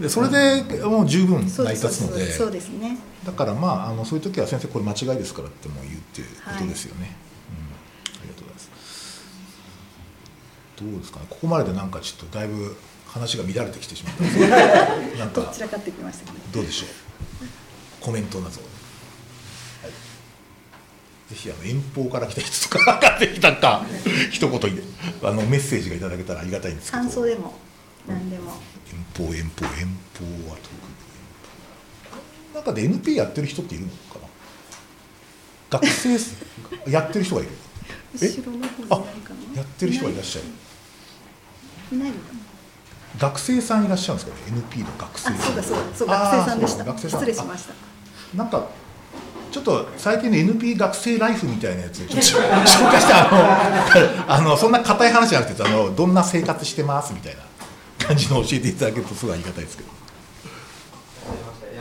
[0.00, 2.98] でそれでもう十分成り立つのでそうですね。
[3.24, 7.16] だからまああのそういう時は先生これ間違いですからってもう言うっていうことですよね、
[7.50, 8.70] うん、ありがとうございます
[10.90, 11.26] どうですかね？
[11.30, 12.76] ここまででなんかちょっとだいぶ
[13.06, 14.22] 話が乱れてきてしまった。
[14.22, 14.50] んですけど
[15.18, 16.44] なんかどちらかってきましたけど。
[16.52, 16.88] どうでしょう？
[18.00, 18.66] コメントなど、は
[19.88, 19.90] い、
[21.30, 23.84] ぜひあの遠方から来た人とかがぜひなんか
[24.32, 24.82] 一言で。
[25.22, 27.02] あのメッセージがいただけたらありがたいんですけど。
[27.02, 27.54] 感想でも
[28.08, 28.52] 何でも。
[29.18, 29.70] 遠方遠方遠
[30.14, 30.56] 方は
[32.54, 34.18] 遠方中で NP やってる人っているのか
[35.70, 35.78] な？
[35.78, 36.18] 学生
[36.90, 37.50] やってる人がいる。
[38.20, 39.56] え 後ろの方にいないかな？
[39.58, 40.44] やってる人がいらっしゃる
[41.94, 42.20] いないのか
[43.18, 46.84] 学生さんいらっしゃるんですかね？NP の学生あそうだそうだそう学生さんでした。
[47.08, 47.74] 失礼しました。
[48.36, 48.66] なんか
[49.52, 52.20] ちょっと最近の NP 学生ライフみたいなやつちょっと紹
[52.90, 57.12] 介してあの あのそんな硬い話じゃなくてあのどんな生活してます？
[57.12, 57.42] みたいな
[58.06, 59.90] 感じの教えていただけるとすごいありがたいですけど。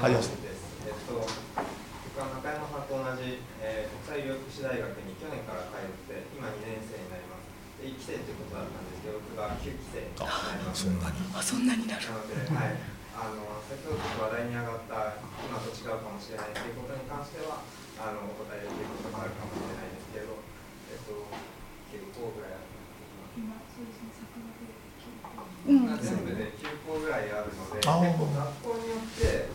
[0.01, 0.59] はじめまして、山本です。
[0.83, 7.47] えっと、僕は中山さんと同じ、えー国際医療福祉大学に去年から通って、今2年生になります。
[7.79, 10.27] で1期生ということだったんですけど、僕が9期生にな
[10.59, 10.70] ります。
[10.81, 11.21] そんなに。
[11.29, 12.01] あそんなになる。
[12.09, 12.81] なので、はい、
[13.13, 17.61] あの先ほど話題に上がった今と違うかもしれないということに関しては
[18.01, 20.41] あのお答えできることがあるかもしれないですけど、
[20.89, 21.29] えっと
[21.93, 22.73] 9校ぐらいある。
[25.69, 29.53] うんまあ全部で9校ぐらいあるので、結構学校によって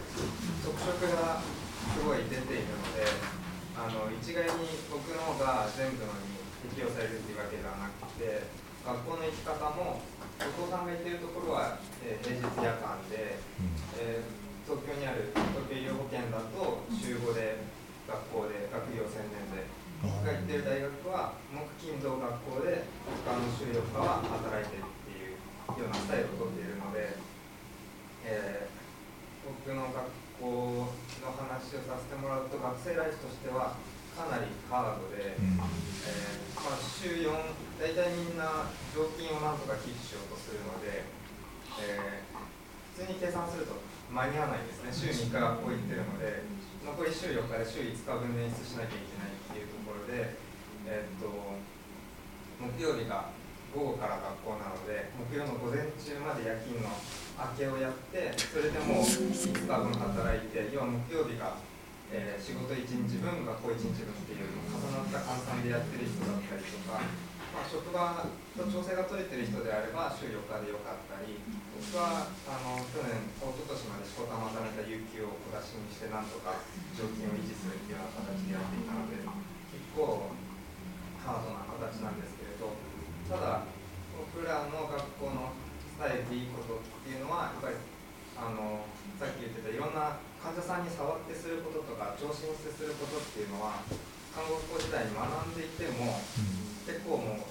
[0.63, 3.03] 特色がすごい出ているので、
[3.75, 6.39] あの一概に僕の方が全部のに
[6.71, 8.47] 適用されるというわけではなくて、
[8.87, 9.99] 学校の行き方も
[10.41, 13.39] お父さんが行っているところは、えー平日夜間で、
[13.99, 17.63] えー東京にある東京医療保険だと週5で
[18.03, 19.63] 学校で学業専念で
[20.03, 22.83] 僕が行ってる大学は木金土学校で
[23.23, 25.39] 他の週4日は働いてるっていう
[25.79, 27.15] ようなスタイルをとっているので、
[28.27, 28.77] えー
[29.47, 30.03] 僕の学
[30.43, 30.91] 校
[31.23, 33.79] の話をさせてもらうと学生ライフとしては
[34.17, 35.61] かなりハードで、うん。
[36.09, 37.29] えーまあ、週4
[37.77, 41.05] 大体みんな常勤をなんとかキープしようとするので、
[41.85, 42.57] えー
[42.97, 43.77] 普通に計算すると
[44.09, 44.89] 間に合わないんですね。
[44.89, 46.49] 週に1回学校行ってるので
[46.81, 50.33] 残り週4日で週5日分捻出しなきゃいけないっていうところで、
[50.89, 51.29] えーっと
[52.57, 53.37] 木曜日が
[53.77, 61.61] 午後から学校なので木曜の午前中まで夜勤の明けをやってそれでもう5日分働いて要は木曜日が、
[62.13, 67.03] えー仕事1日分学校1日分っていう重なった換算でやってる人だったりとか、
[67.51, 68.23] まあ、職場
[68.55, 71.43] と調整が取れてる人であれば週4日でよかったり
[71.75, 76.63] 僕はあの去年一昨年まで仕事をまためた有給を小出しにしてなんとか
[76.95, 79.19] 常勤を維持するっていうような形でやっていたので
[79.75, 80.31] 結構
[81.27, 82.71] ハードな形なんですけれど
[83.27, 83.67] ただ
[84.15, 85.59] 僕らの学校の
[85.91, 87.77] スタイルでいいことっていうのはやっぱり
[88.39, 88.87] あの
[89.17, 93.81] さっき言ってたいろんな患者さんに触ってすることとか聴診してすることっていうのは
[94.37, 96.21] 看護学校時代に学んでいても
[96.85, 97.49] 結構もう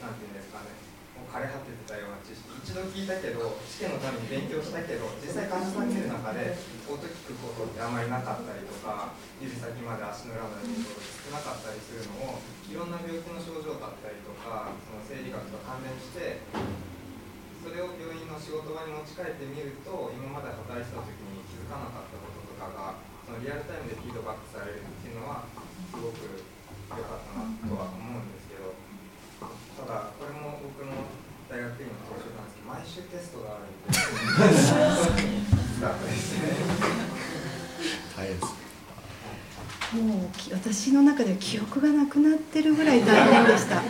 [0.00, 0.72] なんていうんですかね
[1.12, 6.56] もう枯れ果ててたような知識一度聞いたけど試験のために勉強したけど実際患者さん見る中で
[6.88, 16.40] 音聞くことってあまりなかったりとか指先まで足の裏まで見ること少なかったりするのをいろんな病気の症状だったりとかその生理学と関連して
[17.60, 25.44] それを病院の仕事場に持ち帰ってみると今まで働いてた時に気づかなかったこととかがそのリアルタイムでフィードバックされるっていうのは
[25.92, 26.24] すごく
[26.96, 28.72] 良かったなとは思うんですけど
[29.76, 31.04] ただこれも僕の
[31.52, 33.92] 大学院の特徴なんですけど毎週テストがあるんで。
[38.16, 38.60] 大変です
[39.96, 43.84] もう私の中では記憶がなくなってるぐらい大変でした本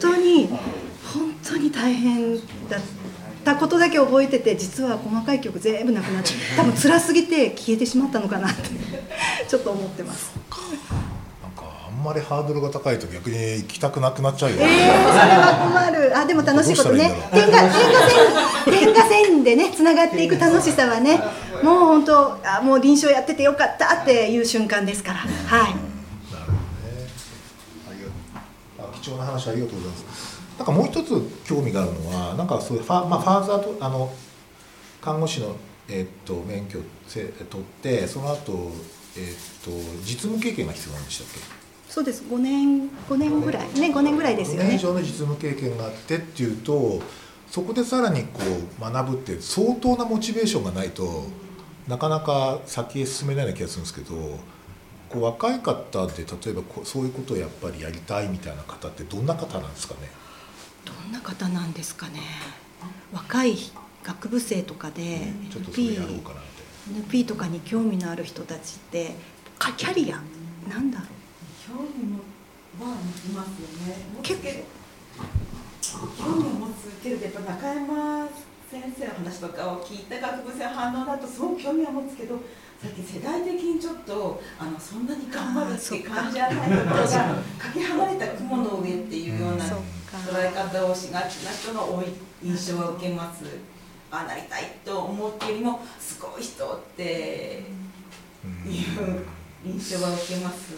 [0.00, 0.48] 当に
[1.14, 2.40] 本当に大変だ
[2.76, 2.80] っ
[3.44, 8.62] たことだけ覚えてて実は細かい記憶全部なくなって多分辛すぎて消えてしまったのかなって
[9.46, 10.34] ちょっと思ってます。
[11.42, 14.80] なんかあんまりハードルが高いと逆に行きたくなくなっちゃうよえー、それ
[15.36, 16.18] は困る。
[16.18, 17.12] あでも楽しいことね。
[17.32, 17.72] 点が点が
[18.08, 21.18] 線点が線でねつながっていく楽しさはね
[21.62, 25.18] もう本当あもう臨床やっててよかったっていう瞬間ですから。
[25.18, 25.30] はい。
[25.60, 27.08] なるほどね。
[27.88, 28.90] ありがとう。
[28.90, 34.12] あ貴重な話ありがとうございますなんかもう一つ興味があるのはなんかそういうファ,、まあ、ファーザーとあの
[35.02, 35.56] 看護師の、
[35.88, 38.70] えっと免許をせ取ってその後、
[39.16, 39.70] えっと
[40.04, 41.40] 実務経験が必要なんでしたっけ？
[41.92, 42.22] そうです。
[42.28, 43.68] 5年5年ぐらい。
[43.78, 47.00] ね5年ぐらいですよ5年以ね上の実務経験があってっていうと
[47.50, 48.40] そこでさらにこ
[48.80, 51.24] う学ぶって相当なモチベーションがないと
[51.86, 54.14] なかなか先へ進めないような気がするんですけど
[55.10, 60.10] こう若い方で例えばこうそういうことをやっぱりやりたいみたいな方ってどんな方なんですかね？
[60.84, 62.20] どんな方なんですかね。
[63.12, 63.56] 若い
[64.02, 65.02] 学部生とかで
[65.50, 67.16] NP, うかなって。
[67.16, 69.14] NP とかに興味のある人たちって
[69.58, 70.16] かキャリア
[70.68, 71.08] なんだろう。
[71.66, 72.20] 興味も
[72.80, 73.96] はいますよね。
[74.22, 74.48] 結構。
[76.18, 78.28] 興味を持つけどやっぱ中山
[78.70, 82.36] 先生の話とかを聞いた学部生反応だとすごく興味は持つけど
[82.82, 89.64] さっき世代的にちょっとあのそんなに頑張るって感じじゃないところがかけ離れた雲の上っていうような
[90.14, 92.06] 捉え方をしがちな人の多い
[92.42, 93.44] 印象は受けます。
[94.10, 97.64] あなりたいと思ってよりもすごい人って
[98.44, 99.26] うんいう
[99.64, 100.74] 印象は受けます。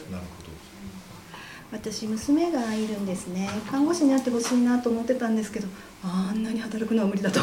[1.73, 3.51] 私娘がいるんですね。
[3.71, 5.67] 看護師になってほしいなと思ってたんですけど
[6.05, 7.41] あんなに働くのは無理だと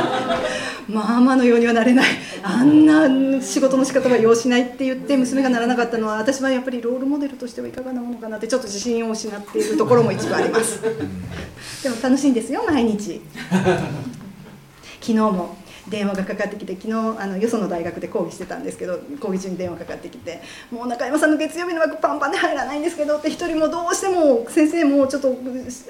[0.88, 2.06] ママのようにはなれない。
[2.42, 10.80] あんな仕事の仕方は要しないって言って娘がならなかったのは私はやっぱりロールモデルとしてはいかがなものかなってちょっと自信を失っているところも一部あります。
[11.82, 13.20] でも楽しいんですよ毎日。
[15.00, 15.56] 昨日も
[15.88, 25.36] 電話がかかってきて昨日あのよその大学で講義してたんですけど講義中に電話かかってきて「もう中山さんの月曜日の枠パンパンで入らないんですけど」って一人もどうしても先生もちょっと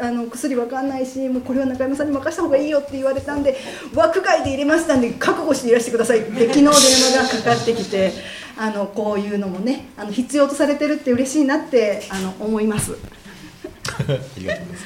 [0.00, 3.56] あの薬わかんないしもうこれは中山さんに任せた方がいいよって言われたんで
[3.94, 8.12] 枠外で入れましたんで覚悟していらしてくださいって昨日電話がかかってきて
[8.58, 12.96] あのこういうのもねあの必要とされてるって嬉しいなってあの思います。
[13.98, 14.84] ありがとうございます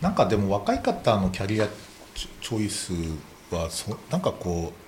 [0.00, 1.66] なんかでも若い方のキャリア
[2.14, 2.92] チョイス
[3.50, 4.86] はそなんかこう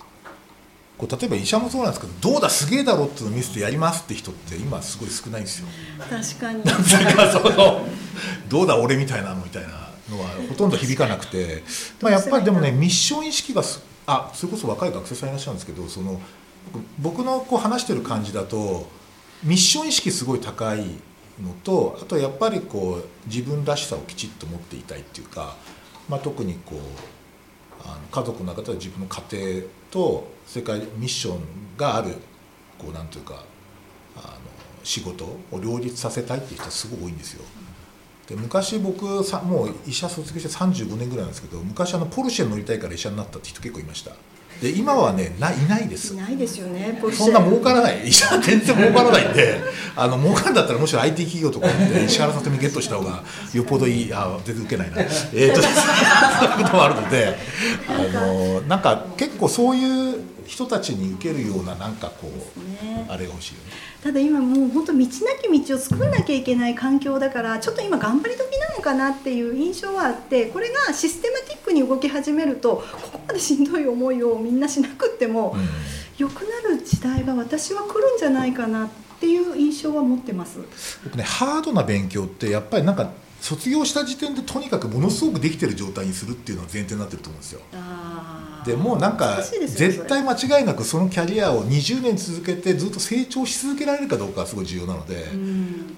[0.99, 5.67] こう例えば医者もそうなんですけどどうだすげえだろっていうのを見せてやりますって人って今すごい少ないんですよ。
[5.97, 6.63] 確かに。
[6.65, 6.83] なん
[7.15, 7.87] かその
[8.49, 9.69] どうだ俺みたいなのみたいな
[10.09, 11.63] のはほとんど響かなくて、
[12.01, 16.19] まあ、やっぱりでもねミッション意識がすあそれこそ若い学生さんいらっしゃるんですけどその
[16.99, 18.89] 僕のこう話してる感じだと
[19.43, 20.79] ミッション意識すごい高い
[21.41, 25.55] のとあとやっぱりこう自分らしさをきちっと持っていたいっていうか、
[26.09, 26.79] まあ、特にこう
[27.83, 29.21] あの家族の中では自分の家
[29.59, 31.39] 庭と世界ミッション
[31.77, 32.15] がある
[32.77, 33.43] こうなんていうか
[34.15, 34.37] あの
[34.83, 37.43] 仕事を両立させたいっていう人はすごい多いんですよ。
[38.27, 44.11] で昔僕さもう医者卒業して35年ぐらいなんですけど昔あのポルシェ乗りたいから医者になったって人結構いました。
[44.61, 46.13] で今はねないないです。
[46.13, 48.07] いないですよねそんな儲からない。
[48.07, 49.61] 医者は全然儲からないんで
[49.95, 53.23] あの儲かるんだったらむしろ IT 企業とかで 石原さとみゲットした方が
[53.53, 55.01] よっぽどいいあ全然受けないな。
[55.01, 57.37] えー、っ とそういうこともあるので
[57.87, 63.89] あのなんか結構そういう人たちに受けるようななんかこう、ね、あれが欲しいよね。
[64.03, 68.48] ただ今もう本当道なき道を作らなきゃいけない環境だからちょっと今頑張り時
[68.79, 75.55] なのかなっていう印象はあってこれがシステマティックに動き始めるとここまでしんどい思いをみんなしなくっても、
[76.17, 80.59] 良くなる時代が私は来るんじゃないかなっていう印象は持ってます。
[81.03, 83.11] 僕ねハードな勉強ってやっぱりなんか
[83.41, 87.61] 卒業した時点でとにかくものすごくできてる状態にするっていうのが前提になってると思うんですよ。
[88.65, 95.25] でもうなんか絶対間違いなくそのキャリアを20年続けてずっと成長し続けられるかどうかがすごい重要なので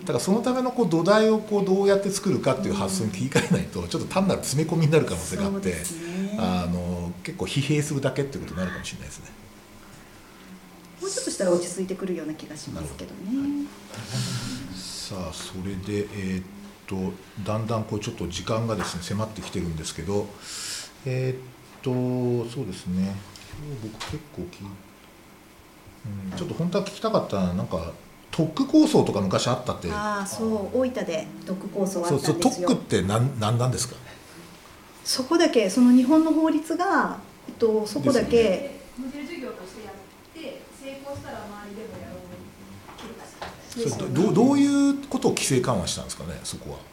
[0.01, 5.75] だからそのためのこう土台をこうどうやって作るかっていう発想に切り替えないとちょっと単なる詰め込みになる可能性があって、
[6.37, 9.31] あの結構疲弊するだけっていうことになるかもしれないですね。
[11.01, 13.65] もうちょっとしたら落ち着いてくるような気がしますけどね。
[14.75, 16.43] さあそれでえー、っ
[16.91, 17.13] と
[17.43, 20.27] だんだんこうちょっと時間がですね迫ってきてるんですけど
[21.05, 23.15] えー、っとそうですね。
[23.63, 27.91] 今日僕結構き、うん、ちょっと本当は聞きたかったなんか
[28.31, 29.91] 特区構想とか昔あったって。
[29.91, 32.33] ああそう大分で特区構想あったんですよ。
[32.33, 33.95] そうそう特区って何何なんですか？
[35.03, 39.95] そこだけその日本の法律が、えっと、そこだけ、ね、モデル授業としてやっ
[40.33, 42.00] て成功したら周りでも
[43.71, 46.91] それどどういうことを規制緩和したんですかねそこは。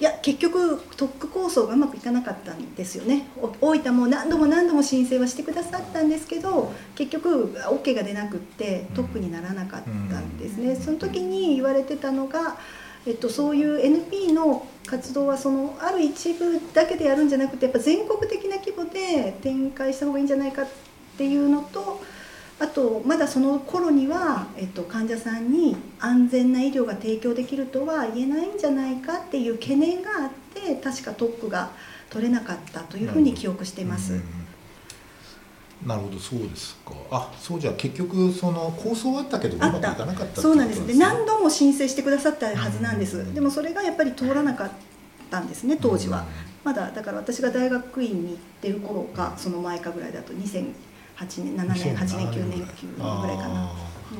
[0.00, 3.26] いや結局特区構想がうまくいかなかったんですよね。
[3.60, 10.76] 大分も何度も何度も申請はしてくださったんですけど結局 OK が出なくって特区にならなかったんですね。
[10.76, 12.58] その時に言われてたのが、
[13.06, 20.66] えっと、そういう NP の活動はそのある一部だけでやるんじゃなくてやっぱ全国的な規模で展開した方がいいんじゃないかっ
[21.16, 22.00] ていうのと
[22.60, 31.70] あとまだその頃には、えっと、患者さんに安全な医療が提供できるとは言えないんじゃないかっていう懸念があって確か特区が
[32.10, 34.20] 取れなかったというふうに記憶しています。
[35.86, 36.92] なるほどそうですか。
[37.08, 44.70] あそうじゃ結局その構想はあったけどうまくいかなかったそうなんですで何度も申請してくださったはずなんです、でもそれがやっぱり通らなかっ
[45.30, 46.26] たんですね当時は、
[46.64, 50.72] まだだから私が大学院に行ってる頃かその前かぐらいだと2000
[51.18, 53.70] 8年7年8年9年9ぐらいかな。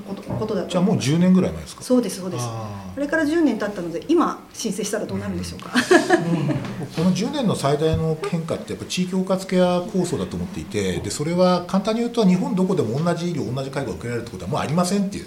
[0.06, 1.82] ことことだじゃあもう10年ぐらい前ですか？
[1.82, 2.46] そうですそうです。
[2.94, 15.26] これから10年経ったので今申請したらどうなるんでしょうか、うん、この10年の最大の変化ってやっぱ地域包括ケア構想だと思っていてでそれは簡単に言うと日本どこでも同じ医療同じ介護を受けられるってことはもうありませんっていう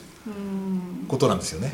[1.08, 1.74] ことなんですよね。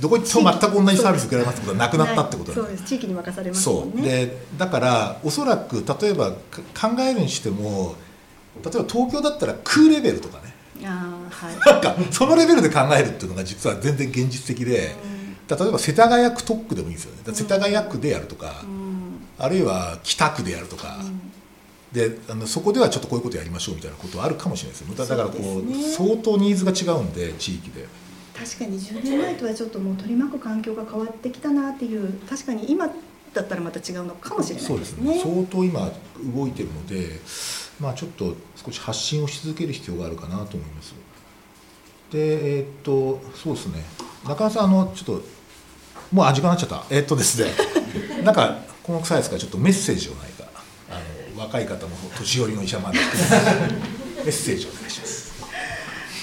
[0.00, 2.84] どこ行っても全く同じサービス受けられますってことはなくなったってことそうです。
[2.84, 4.02] 地域に任されますもんね。
[4.02, 6.36] でだからおそらく例えば考
[7.00, 7.94] えるにしても
[8.64, 10.54] 例えば東京だったら空レベルとかね。
[10.84, 14.94] あ、はい、なんかそのレベルで考えるっていうのが実は全然現実的で、
[15.48, 17.34] 例えば世田谷区特区でもいいんですよね。
[17.34, 18.64] 世田谷区でやるとか、
[19.38, 20.98] あるいは北区でやるとか、
[21.92, 27.86] であのそこではちょっとこういうことやりましょうみたいなことはあるかもしれないですだからこう、ね、相当ニーズが違うんで地域で。
[28.32, 32.86] 確かに10年前とはちょっともう取り巻く環境が変わってきたなっていう確かに今
[33.34, 35.12] だったらまた違うのかもしれないそうですね。
[35.12, 35.34] ですね。
[35.34, 35.92] 相当今
[36.34, 37.20] 動いてるので、
[37.80, 40.94] まあ、ちょっと少し発信をし続ける必要があるかなと思います。
[42.12, 43.82] でえーっとそうですね。
[44.28, 45.24] 中野さんあのちょっと
[46.12, 46.84] もうあ時間になっちゃった。
[46.90, 47.50] えーっとですね。
[48.24, 49.36] なんかこの臭いですか？
[49.36, 50.44] らちょっとメッセージをないか。
[50.90, 51.00] あ
[51.34, 53.04] の若い方も年寄りの医者までメ
[54.24, 55.32] ッセージをお願いします。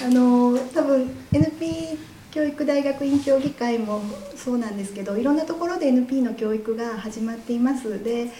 [0.04, 1.96] あの多分 NP
[2.30, 4.02] 教育大学院協議会も
[4.36, 8.04] そうなんですけどいろんなところで NP の教育が始まっています。
[8.04, 8.30] で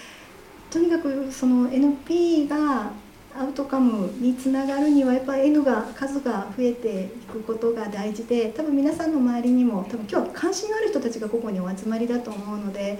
[0.71, 2.91] とにかくその NP が
[3.39, 12.99] アウトカムにつながるにはやっぱり N が数が増えていくことが大事で多分皆さんの周りにも多分今日は関心のある人たちがここにお集まりだと思うので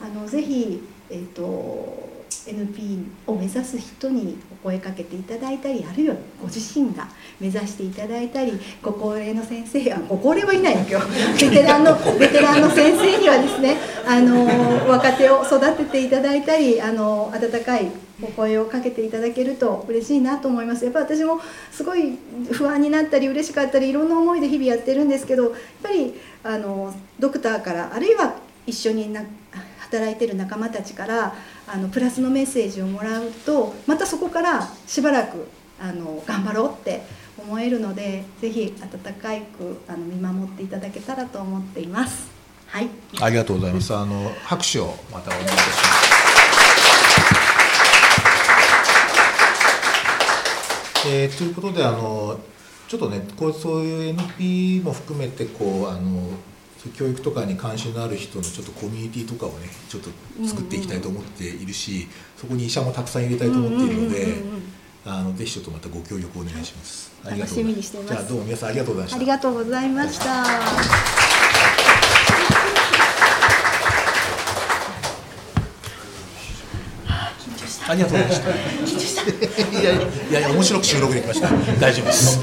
[0.00, 0.80] あのぜひ、
[1.10, 2.14] えー、と
[2.46, 7.06] NP を目指す人にお声かけていただいたりあるいはご自身が
[7.38, 11.44] 目指していただいたりご高齢の先生あご高齢はいないの今日。
[11.50, 13.76] ベテランのベテランの先生にはですね
[14.06, 17.90] あの若手を育てていただいたりあの温かい
[18.22, 20.84] お声をかけていただけると嬉しいなと思います。
[20.84, 21.40] やっぱ私も
[21.72, 22.16] すごい
[22.52, 25.52] 不安になったり嬉しかったりいろんな思いで日々やってるんですけどやっ
[25.82, 28.34] ぱりあのドクターからあるいは
[28.66, 29.24] 一緒にな
[29.80, 31.34] 働いてる仲間たちから
[31.66, 35.48] あのプラスのメッセージをもらうとまたそこからしばらく
[35.80, 37.02] あの頑張ろうって
[37.38, 42.32] 思えるのでぜひ温かくあの見守っていただけたらと思っています。
[42.68, 42.88] はい、
[43.20, 43.94] ありがとうございます。
[43.94, 47.03] あの拍手をまたお願いします。
[51.06, 52.38] えーということであの
[52.88, 56.30] ちょっとねこうそういう NP も含めてこうあの
[56.96, 60.10] 教育とかに関心のある人のちょっとコミュニティとかをねちょっと
[60.46, 64.36] 作っていきたいと思っているし、そこに医者もたくさん入れたいと思っているので、
[65.06, 67.10] あのぜひちょっとまたご協力お願いします。
[67.24, 69.16] 楽しみにしていますじゃあどうも皆さんありがとうございました。
[69.16, 71.53] ありがとうございました。
[77.88, 79.80] ありがとうございました。
[79.80, 79.92] いや
[80.40, 81.48] いや面白く収録できました。
[81.80, 82.40] 大丈夫です。